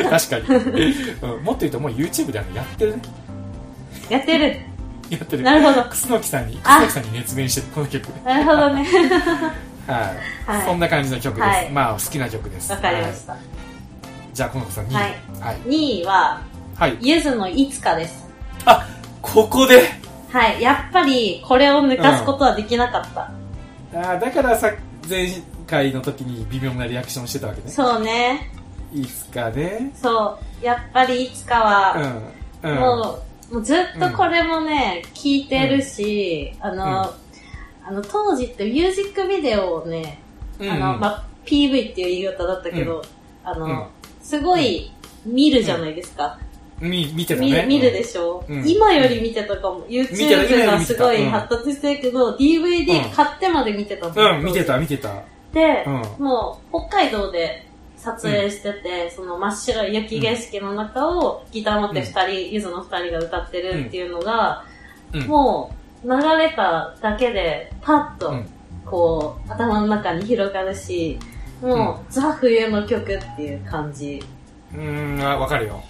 [0.09, 0.47] 確かに、
[1.23, 3.03] うん、もっと言うともう YouTube であのやってるね。
[4.09, 4.57] やってる。
[5.11, 5.43] やってる。
[5.43, 5.85] なるほど。
[5.85, 6.81] 楠木さんにあ。
[6.81, 8.09] 楠木さんに熱弁してるこの曲。
[8.25, 8.87] なるほどね。
[9.87, 10.15] は
[10.49, 10.65] い、はい。
[10.65, 11.69] そんな感じの曲です、はい。
[11.71, 12.73] まあ好きな曲です。
[12.73, 13.33] わかりました。
[13.33, 13.62] はい
[14.33, 14.95] じゃあこの子さん2位。
[14.95, 15.01] は
[15.47, 15.59] はい。
[15.67, 16.43] い、2位は、
[16.77, 16.99] はい。
[17.01, 18.27] ゆずのいつかです。
[18.65, 18.87] あ
[19.21, 19.83] ここで？
[20.31, 20.63] はい。
[20.63, 23.31] やっぱり、これを抜かすことはできなかった。
[23.95, 24.73] あーだからさ
[25.07, 25.29] 前
[25.67, 27.71] 回の時に微妙なリアクションしてたわけね。
[27.71, 28.51] そうね。
[28.95, 29.93] いつかね。
[29.95, 30.65] そう。
[30.65, 32.23] やっぱりいつかは、
[32.63, 32.71] うん。
[32.71, 32.79] うん。
[32.79, 33.19] も
[33.51, 37.89] う、もうずっとこれもね、聞いてるし、あの、うん。
[37.89, 40.19] あの、当時ってミュージックビデオをね、
[40.59, 40.71] うん。
[40.71, 43.03] あの、ま、PV っていう言い方だったけど、
[43.45, 43.87] あの、うん
[44.23, 44.91] すごい
[45.25, 46.39] 見るじゃないですか。
[46.81, 48.69] み見てた見ね見るでしょ、うん。
[48.69, 49.87] 今より見てたかも。
[49.87, 51.31] YouTube がすごいうん。
[51.31, 55.23] 発達してるけど、DVD 買ってまで見てたのうん見てた見てた。
[55.53, 56.25] で、うん。
[56.25, 64.65] もう北海道で撮影してて、その真っ白い雪景色の中をギター持って二人、ゆずの二人が歌ってるっていうのが、
[65.13, 65.23] うん。
[65.27, 65.73] も
[66.05, 68.47] う流れただけでパッと、うん。
[68.85, 71.19] こう、頭の中に広がるし、
[71.63, 74.23] もう、ザ冬の曲っていう感じ。
[74.75, 75.83] うーんあわかるよ、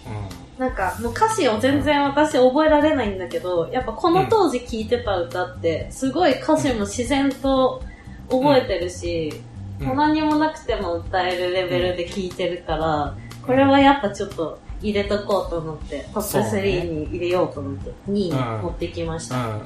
[0.59, 7.83] なんか、もう歌詞を全然私覚えられないんだけど、やっぱこの当時聴いてた歌って、すごい歌詞も自然と
[8.29, 9.33] 覚えてるし、
[9.81, 9.87] うん。
[9.89, 13.17] もう何もなくても歌えるレベルで聴いてるから、
[13.47, 19.37] これはやっぱちょっと入れとこうと思って、トップそうね3に入れようと思って、2位に持ってきました。
[19.37, 19.63] うんうんうん。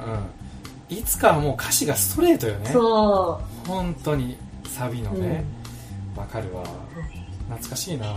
[0.89, 2.71] いつかはもう歌詞がストレートよね。
[2.71, 4.37] そ本当に
[4.69, 5.19] サビのう。
[5.19, 5.45] ね。
[5.51, 5.56] うん
[6.17, 6.63] わ、かるわ。
[6.63, 8.17] はい懐かしいな、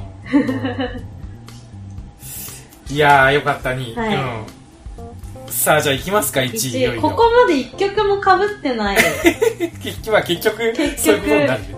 [2.89, 4.15] いやーよかったに、はい。
[4.15, 5.51] うん。
[5.51, 7.01] さあじゃあ行きますか1位いよ1位、いよ。
[7.01, 8.97] ここまで1曲も被ってない。
[9.83, 11.75] 結局は結局結そういうことにな局る。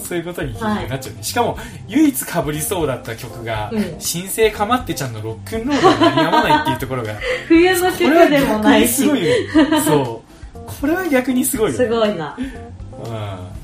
[0.00, 1.14] そういうことになっちゃう。
[1.16, 7.14] ね、しかも唯一かぶりそうだった曲がうん「新生かまってちゃんのロックンロールに鳴りやまない」っていうところが。
[7.48, 9.04] 冬の曲これはでもないし。
[9.04, 9.08] 逆にす。
[9.08, 9.80] ごいよね。
[9.84, 10.22] そ
[10.54, 10.58] う。
[10.80, 12.36] これは逆にすごいよすごいな。
[12.38, 13.55] うん、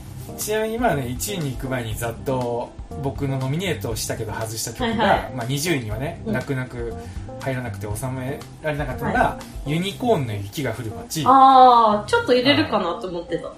[0.45, 2.73] ちなみにまあね1位に行く前にざっと
[3.03, 5.33] 僕のノミネートしたけど外した曲が、はいはい。
[5.35, 6.35] まあ、20位にはね、うん。
[6.35, 6.95] 泣く泣く
[7.41, 11.25] 入らなくて収められなかったのが、ユニコーンの雪が降る街。
[11.27, 13.51] あー、ちょっと入れるかなと思ってた。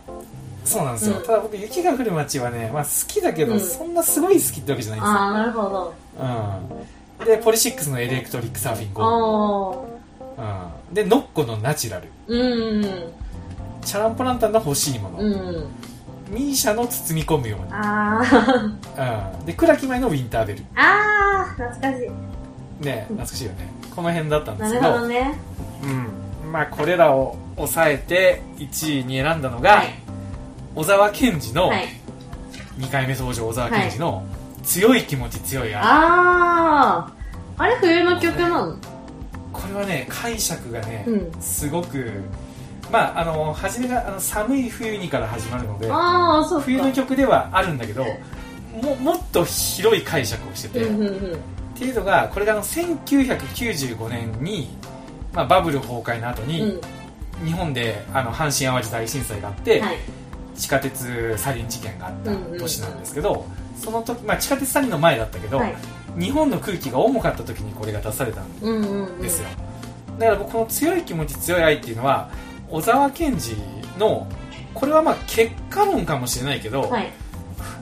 [0.65, 1.23] そうなんですよ、うん。
[1.25, 3.61] ただ僕雪が降る街はね、まあ、好きだけど、うん。
[3.61, 5.19] そんなすごい好きってわけじゃないんですよ。
[5.19, 5.95] あー、なるほど。
[7.21, 9.87] うん、で POLYSICS の Electric Surfin' Go
[10.39, 12.09] あうん、でノッコのナチュラル。
[12.29, 12.83] ー、うん、
[13.83, 15.69] チャランポランタンの欲しいもの、うん。
[16.29, 20.65] MISIA の包み込むように、あー、うん、で倉木麻衣の Winter Bells。
[20.75, 22.85] あー、懐かしい。
[22.85, 23.69] ね懐かしいよね。
[23.95, 24.87] この辺だったんでなすけど。
[24.89, 25.35] るほどね。
[26.45, 26.53] うん。
[26.53, 29.95] まあこれらを抑えて1位に選んだのが、はい。
[30.75, 31.89] 小沢健二の、はい。
[32.79, 34.25] 2回目登場小沢健二の
[34.65, 38.77] 「強い気持ち強い愛」あー、あれ冬の曲なの？
[39.53, 41.33] これはね解釈がね、うん。
[41.41, 42.11] すごく
[42.91, 46.65] まああの初めがあの寒い冬にから始まるのであー、そうか。
[46.67, 48.05] 冬の曲ではあるんだけど
[48.83, 51.35] ももっと広い解釈をしてて、うんうんうん。
[51.35, 51.39] っ
[51.75, 54.69] ていうのがこれがあの1995年に、
[55.33, 56.81] まあ、バブル崩壊の後に、うん。
[57.45, 59.99] 日本であの阪神・淡路大震災があって、はい。
[60.57, 63.45] 地下鉄サリン事件があったうんうんうん年なんですけど、
[63.77, 65.75] その時、まあ、地下鉄サリンの前だったけど、はい。
[66.17, 69.21] 日本の空気が重かった時にこれが出されたんうんうんうん。
[69.21, 69.49] ですよ、
[70.19, 72.31] だから僕この強い気持ち強い愛っていうのは
[72.71, 74.27] 小沢健二の
[74.73, 77.13] これはまあ結果論かもしれないけど、はい。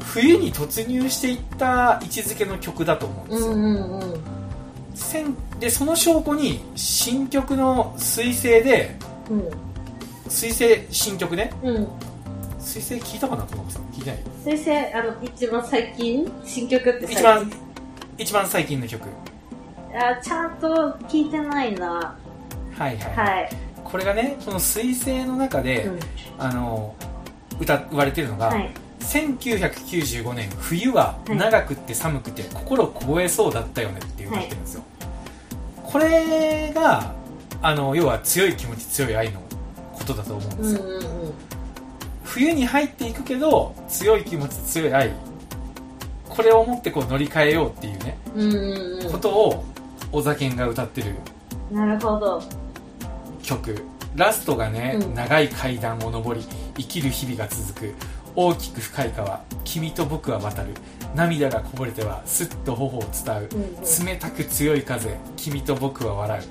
[0.05, 4.21] 冬に突入していった位置づけの曲だと思うんですよ、うんうんうん。
[4.95, 8.97] せんでその証拠に新曲の彗星で
[9.31, 9.49] うん。
[10.29, 11.51] 彗星新曲ね？
[11.63, 11.75] うん。
[12.59, 14.21] 彗星聞いたかなと思って聞いてない？
[14.45, 17.51] 先生、あの、一番最近新曲って一番
[18.19, 19.09] 一番最近の曲
[19.95, 20.69] あちゃんと
[21.09, 22.17] 聞いてないな。
[22.79, 23.51] はいはい、はい。
[23.85, 25.99] これがねその彗星の中で、うん。
[26.39, 26.95] あの
[27.61, 28.71] 歌言われてるのが、はい。
[29.01, 34.83] 1995年冬ははい長くって寒くて心凍えそうだったよねって歌ってるんですよ、
[35.83, 37.13] これが
[37.61, 39.41] あの要は強い気持ち強い愛の
[39.93, 41.33] ことだと思うんですよ、うんうんうん。
[42.25, 45.13] 冬に入っていくけど強い気持ち強い愛
[46.29, 49.65] これを持ってこう乗り換えようっていうね、うんうんうことを
[50.11, 51.15] 小沢健が歌ってる
[51.73, 51.77] ん。
[51.77, 52.43] なるほど。
[53.43, 53.85] 曲。
[54.15, 55.15] ラストがね、うん。
[55.15, 56.41] 長い階段を上り
[56.77, 57.95] 生きる日々が続く。
[58.35, 59.43] 大きく深い川。
[59.65, 60.71] 君と僕は渡る。
[61.15, 63.49] 涙がこぼれてはすっと頬を伝う。
[63.53, 63.63] うん。
[63.63, 65.17] うん冷たく強い風。
[65.37, 66.43] 君と僕は笑う。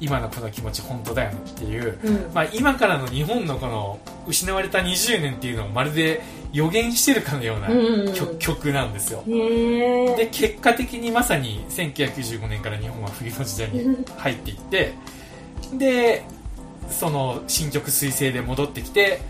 [0.00, 1.38] 今のこの気持ち本当だよね。
[1.48, 2.30] っていう、うん。
[2.32, 6.22] まあ、今からの日本のこの失われた20年っていうのをまるで
[6.52, 7.78] 予言してるかのようなうん。
[7.78, 9.22] うんうん曲,、曲なんですよ。
[9.26, 14.94] で結果的にまさに1995年から日本は冬の時代に入っていって
[15.74, 16.24] で
[16.90, 19.20] その新曲彗星で戻ってきて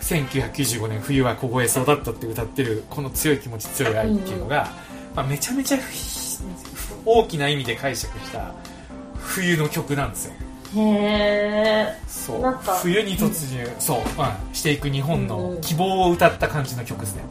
[0.00, 4.68] 1995年冬は凍えそうだったって歌ってるこの強い気持ち強い愛っていうのが、
[5.14, 5.82] まあ、めちゃめちゃふ
[7.04, 8.54] 大きな意味で解釈した
[9.16, 10.34] 冬の曲なんですよ。
[10.74, 11.98] へえ。
[12.08, 12.58] そう。
[12.82, 17.22] 冬に突入、そう、まあ、していく日本うんのうん希望を歌った感じの曲ですね、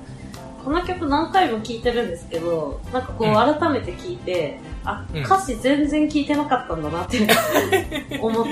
[0.63, 3.34] この曲何回も聴いてるんですけど、なんかこううん。
[3.36, 7.27] 改めて聴いて、あ、うん歌詞全然聴いてなかったんだなって
[8.21, 8.45] 思っ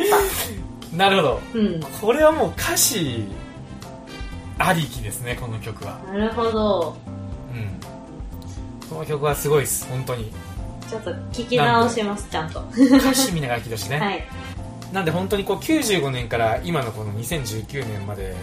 [0.95, 1.59] なるほどた。
[1.59, 1.81] うん。
[2.01, 3.25] これはもう歌詞
[4.57, 6.95] ありきですねこの曲はなるほど。
[7.53, 7.69] うん
[8.89, 10.31] この曲はすごいです本当に
[10.89, 12.63] ちょっと聞き直します、ちゃんと。
[12.75, 14.23] 歌詞見ながら聴いてほしいね、 はい。
[14.91, 18.35] なんで本当にこう95年から今のこの2019年まで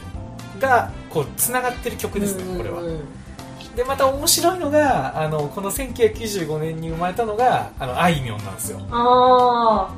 [0.59, 3.01] がこうつながってる曲ですね、これはうんうんうん
[3.81, 8.81] でまた面白いのがあのこの1995年に生まれたのがあのあいみょんなんですよ。
[8.91, 9.91] あ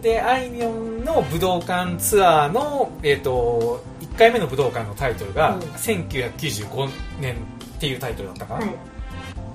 [0.00, 5.62] であいみょんの武道館ツアーの、えー、と1回目の武道館のタイトルが、うん。
[5.62, 6.90] 1995
[7.20, 7.38] 年っ
[7.80, 8.76] ていうタイトルだったかな、はい。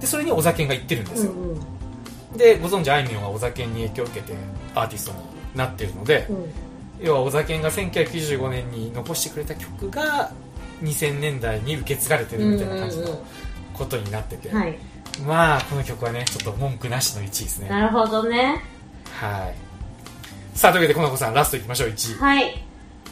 [0.02, 2.38] でそれに小沢健が言ってるんですよ、うんうん。
[2.38, 4.34] でご存知あいみょんは小沢健に影響を受けて
[4.76, 5.20] アーティストに
[5.56, 7.06] なってるので、うん。
[7.06, 10.34] 要は小沢健が1995年に残してくれた曲が
[10.82, 13.20] 2000年代に受け継がれてるみたいな感じの
[13.74, 14.78] ことになってて、はい。
[15.26, 17.70] まあこの曲はねちょっと文句なしの1位ですね。
[17.70, 18.62] なるほどね。
[19.14, 19.52] は
[20.54, 20.58] い。
[20.58, 22.20] さあというわけでこの子さんラストいきましょう1位。
[22.20, 22.64] はい。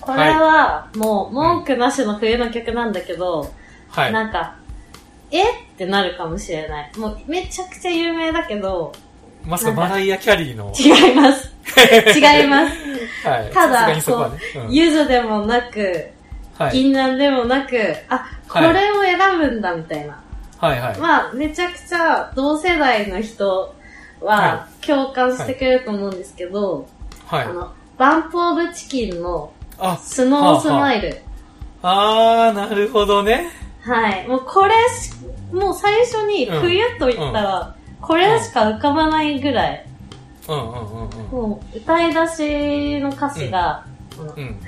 [0.01, 3.51] これはもう文句なしの冬の曲なんだけど、
[3.89, 4.13] はい。
[4.13, 4.55] なんか
[5.32, 5.43] え？
[5.43, 6.91] ってなるかもしれない。
[6.97, 8.93] もうめちゃくちゃ有名だけど
[9.45, 11.51] まさかマライア・キャリーの、違います。
[12.18, 13.28] 違います。
[13.28, 14.01] はい、ただね、
[14.55, 14.72] うん。
[14.72, 16.09] ゆずでもなく
[16.58, 17.78] はい、銀杏でもなく
[18.10, 20.22] あこれを選ぶんだみたいな、
[20.58, 20.80] はい。
[20.80, 23.76] はいまあめちゃくちゃ同世代の人
[24.22, 26.88] はは共感してくれると思うんですけど、
[27.26, 27.43] はい。
[27.43, 31.22] あのバンプオブチキンのあスノースマイル、
[31.82, 33.49] あーなるほどね。
[33.82, 34.28] はい。
[34.28, 35.14] もうこれし、
[35.53, 36.62] もう最初にうん。
[36.62, 39.86] 冬と言ったら、これしか浮かばないぐらい、
[40.47, 40.56] うん。
[40.56, 41.49] うんうんうん。
[41.49, 43.86] もう歌い出しの歌詞が、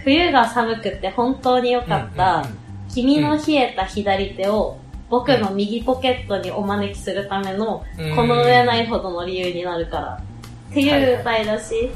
[0.04, 2.45] 冬が寒くて本当に良かった、
[2.93, 4.78] 君の冷えた左手を
[5.10, 8.16] 僕の右ポケットにお招きするための、うん。
[8.16, 10.22] この上ないほどの理由になるから。
[10.70, 11.91] っていう歌い出し、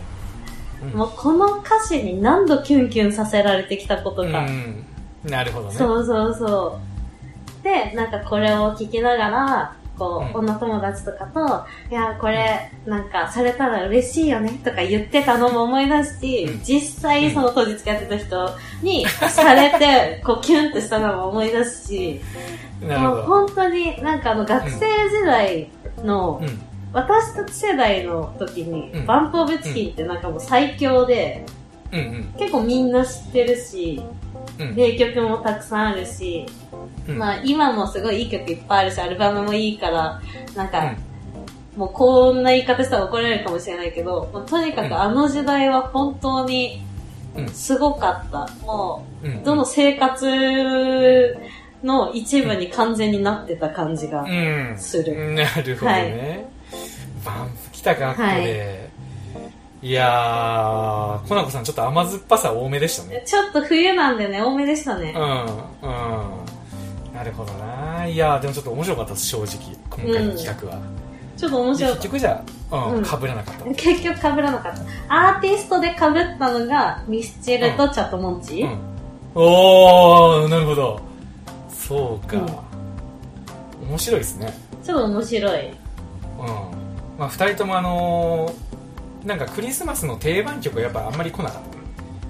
[0.81, 0.89] うん。
[0.91, 4.45] もうこの歌詞に何度キュンキュンさせられてきたことうんか。
[4.45, 4.85] うん。
[5.25, 5.75] なるほどね。
[5.75, 6.79] そうそうそ
[7.59, 7.63] う。
[7.63, 10.49] で、なんかこれを聞きながら、こう、うん。
[10.49, 16.63] 女友達とかと、いや、これ、なんか、されたら嬉しいよね、とか言ってたのも思い出すし、うん。
[16.63, 18.49] 実際その当時付き合ってた人
[18.81, 22.19] に、されて、 こう、キュンってしたのも思い出すし、
[22.81, 25.69] もう本当になんかあの、学生時代
[26.03, 26.61] の、うん。
[26.93, 29.05] 私たち世代の時に、うん。
[29.05, 31.45] バンプオブチキンってなんかもう最強で、
[32.39, 34.01] 結構みんな知ってるし、
[34.59, 34.75] うん。
[34.75, 36.47] 名曲もたくさんあるし、
[37.07, 37.17] うん。
[37.17, 40.21] まあ今もすごいいい曲いっぱいあるし、アルバムもいいから、
[40.55, 41.79] なんか、うん。
[41.79, 44.89] もうこんな言い方したら怒られるかもしれないけど、まあとにかうん。
[44.89, 46.83] くあの時代は本当に
[47.35, 47.47] うん。
[47.49, 48.47] すごかった。
[48.65, 49.31] もうん。
[49.39, 51.37] う、どの生活
[51.83, 54.75] の一部に完全になってた感じがうん。
[54.77, 55.33] する。
[55.33, 56.45] なるほどね、
[57.25, 58.89] バンプ来たかここで、
[59.81, 63.23] い、やーコナコさんちょっと甘酸っぱさ多めでしたね。
[63.25, 65.13] ちょっと冬なんでね、多めでしたね。
[65.15, 65.19] う。
[65.19, 66.60] んうん
[67.21, 68.07] なるほどな。
[68.07, 69.77] いやーでもちょっと面白かったです正直。
[69.91, 70.81] 今回の企画は、
[71.37, 73.03] ちょっと面で白かっ結局じゃあうん、うん。
[73.03, 73.63] 被らなかった。
[73.63, 73.65] た。
[73.75, 74.81] 結局被らなかった。
[75.07, 75.97] アーティストで被っ
[76.39, 78.79] たのが、ミスチルとチャットモンチ、うん、
[79.35, 80.99] おーなるほど。
[81.69, 82.37] そうか、
[83.87, 84.51] 面白いですね。
[84.83, 85.67] ちょっと面白い。
[85.67, 85.75] うん。
[87.19, 91.61] まあ、2人ともあのーなんかクリスマスの定番曲がやっぱあんまり来なかっ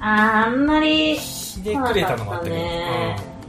[0.01, 0.05] た。
[0.05, 2.75] あー、あんまり、ひねくれたのもあったけど、来なか
[3.13, 3.40] ったね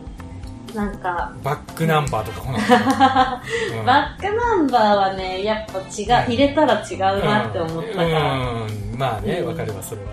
[0.75, 3.43] なんか、うん、バックナンバーとか来な
[3.79, 3.85] うん。
[3.87, 6.35] バックナンバーはね、やっぱ違う、うん。
[6.35, 8.33] 入れたら違うなって思ったから。
[8.35, 8.67] うん。
[8.93, 8.99] うん。
[8.99, 9.49] まあねうん。
[9.49, 10.13] わかるわそれは。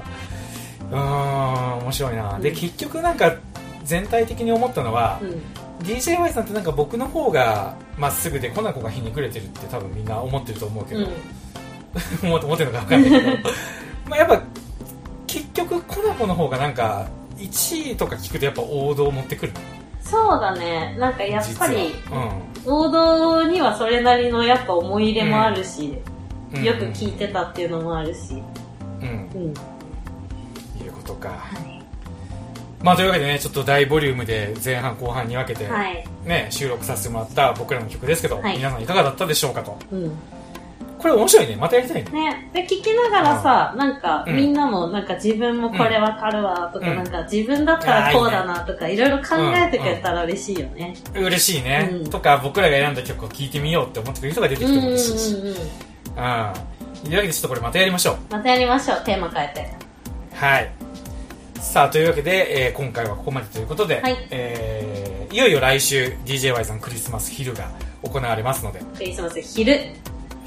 [0.91, 2.55] うん面白いな、でうん。
[2.55, 3.36] 結局なんか
[3.84, 5.41] 全体的に思ったのは、うん。
[5.86, 11.07] DJY さんってなんか僕の方がまっすぐでコナコがひねくれてるって多分みんな思ってると思うけど、うん。
[12.28, 13.38] 思って思ってるのか分かんないけど。
[14.10, 14.41] まあやっぱ
[15.28, 17.07] 結局コナコの方がなんか
[17.38, 19.53] 1位とか聞くとやっぱ王道を持ってくる？
[20.10, 20.95] そうだね。
[20.97, 22.34] なんかやっぱり、実は
[22.66, 26.20] 王道にはそれなりのやっぱ思い入れもあるし、うん
[26.64, 28.41] よく聞いてたっていうのもあるし。
[29.01, 30.84] うん、うん、うん。
[30.84, 31.80] いうことか、はい。
[32.82, 36.03] まあというわけでねちょっと大ボリュームで前半後半に分けて、はい。
[36.26, 40.12] ね、収録させてもらった僕らの曲ですけど、はい皆さんいかがだったでしょうかとうん。
[41.00, 41.56] これ面白いね。
[41.56, 42.12] またやりたいね。
[42.12, 42.50] ね。
[42.54, 44.36] で、聞きながらさ、なんか、うん。
[44.36, 46.95] みんなもなんか自分もこれわかるわとか、うん。
[46.97, 50.93] なんか自分だったらこうだなとか、いろいろ考えてくれたら嬉しいよね。
[51.16, 52.10] 嬉しいね、うん。
[52.10, 55.47] とか僕らが選んだ曲を聴いてみようって思ってくれる人が出てきてもうんうんうん嬉しいし、うん。
[55.47, 55.54] うん。
[55.54, 58.18] というわけでちょっとこれまたやりましょう。
[58.30, 59.74] またやりましょう、テーマ変えて。
[60.36, 60.72] はい。
[61.62, 64.28] さあというわけで、えー今回はここまでということで、はい。
[64.32, 67.70] えーいよいよ来週 DJY さんクリスマス昼が
[68.02, 68.80] 行われますので。
[68.97, 69.80] クリスマス昼。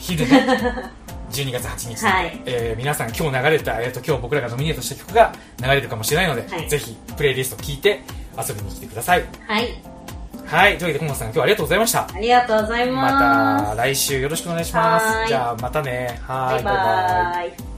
[0.02, 0.46] 昼ね
[1.30, 2.40] 12 月8日、はい。
[2.44, 5.32] えー皆さん今日流れた、えー、と今日僕らがノミネートした曲が
[5.62, 6.68] 流れるかもしれないので、はい。
[6.68, 8.02] ぜひプレイリスト聞いて
[8.36, 9.24] 遊びに来てください。
[9.46, 9.80] はい。
[10.46, 10.76] はい。
[10.76, 12.08] というわけで今野さん今日はありがとうございました。
[12.14, 13.08] ありがとうございま
[13.58, 13.64] す。
[13.64, 15.28] また来週よろしくお願いします。
[15.28, 16.20] じゃあまたね。
[16.26, 17.71] はーバイバーイ。